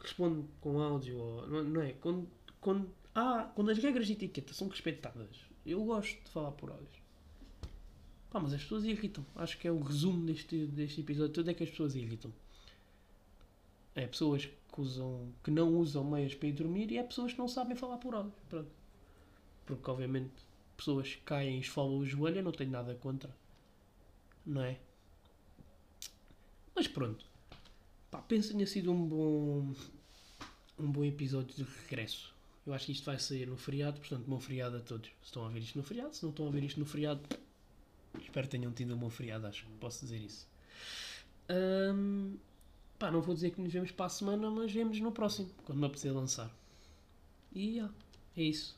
responde 0.00 0.44
com 0.60 0.82
áudio, 0.82 1.16
ou, 1.16 1.46
não 1.46 1.80
é? 1.80 1.92
Quando, 1.92 2.28
quando, 2.60 2.90
ah, 3.14 3.48
quando 3.54 3.70
as 3.70 3.78
regras 3.78 4.08
de 4.08 4.14
etiqueta 4.14 4.52
são 4.52 4.66
respeitadas, 4.66 5.28
eu 5.64 5.82
gosto 5.84 6.20
de 6.24 6.30
falar 6.30 6.50
por 6.50 6.70
áudio. 6.70 7.02
Pá, 8.30 8.40
mas 8.40 8.52
as 8.52 8.62
pessoas 8.62 8.82
irritam. 8.84 9.24
Acho 9.36 9.56
que 9.58 9.68
é 9.68 9.70
o 9.70 9.80
resumo 9.80 10.26
deste, 10.26 10.66
deste 10.66 11.02
episódio 11.02 11.32
todo 11.32 11.48
é 11.48 11.54
que 11.54 11.62
as 11.62 11.70
pessoas 11.70 11.94
irritam. 11.94 12.32
É 13.98 14.06
pessoas 14.06 14.44
que, 14.44 14.80
usam, 14.80 15.32
que 15.42 15.50
não 15.50 15.74
usam 15.76 16.04
meias 16.04 16.32
para 16.32 16.48
ir 16.48 16.52
dormir 16.52 16.92
e 16.92 16.98
é 16.98 17.02
pessoas 17.02 17.32
que 17.32 17.38
não 17.38 17.48
sabem 17.48 17.76
falar 17.76 17.98
por 17.98 18.14
áudio. 18.14 18.32
Pronto. 18.48 18.70
Porque, 19.66 19.90
obviamente, 19.90 20.34
pessoas 20.76 21.16
que 21.16 21.22
caem 21.22 21.56
e 21.56 21.60
esfolam 21.60 21.98
o 21.98 22.06
joelho, 22.06 22.38
eu 22.38 22.44
não 22.44 22.52
tenho 22.52 22.70
nada 22.70 22.94
contra. 22.94 23.34
Não 24.46 24.62
é? 24.62 24.78
Mas 26.76 26.86
pronto. 26.86 27.26
Pá, 28.08 28.22
penso 28.22 28.48
que 28.48 28.54
tenha 28.54 28.66
sido 28.68 28.92
um 28.92 29.04
bom, 29.04 29.74
um 30.78 30.92
bom 30.92 31.04
episódio 31.04 31.56
de 31.56 31.64
regresso. 31.64 32.32
Eu 32.64 32.72
acho 32.72 32.86
que 32.86 32.92
isto 32.92 33.04
vai 33.04 33.18
sair 33.18 33.48
no 33.48 33.56
feriado, 33.56 33.98
portanto, 33.98 34.26
bom 34.28 34.38
feriado 34.38 34.76
a 34.76 34.80
todos. 34.80 35.08
Se 35.08 35.24
estão 35.24 35.44
a 35.44 35.48
ver 35.48 35.58
isto 35.58 35.76
no 35.76 35.82
feriado, 35.82 36.14
se 36.14 36.22
não 36.22 36.30
estão 36.30 36.46
a 36.46 36.50
ver 36.52 36.62
isto 36.62 36.78
no 36.78 36.86
feriado, 36.86 37.20
espero 38.20 38.46
que 38.46 38.56
tenham 38.56 38.70
tido 38.70 38.94
um 38.94 38.98
bom 38.98 39.10
feriado, 39.10 39.48
acho 39.48 39.64
que 39.64 39.72
posso 39.72 40.04
dizer 40.04 40.18
isso. 40.18 40.46
Hum, 41.50 42.36
pá, 42.98 43.10
não 43.10 43.20
vou 43.20 43.34
dizer 43.34 43.50
que 43.50 43.60
nos 43.60 43.72
vemos 43.72 43.90
para 43.90 44.06
a 44.06 44.10
semana, 44.10 44.50
mas 44.50 44.72
vemos 44.72 45.00
no 45.00 45.12
próximo, 45.12 45.48
quando 45.64 45.78
me 45.78 45.86
apetecer 45.86 46.12
lançar. 46.12 46.50
E 47.52 47.76
yeah, 47.76 47.94
é 48.36 48.42
isso. 48.42 48.76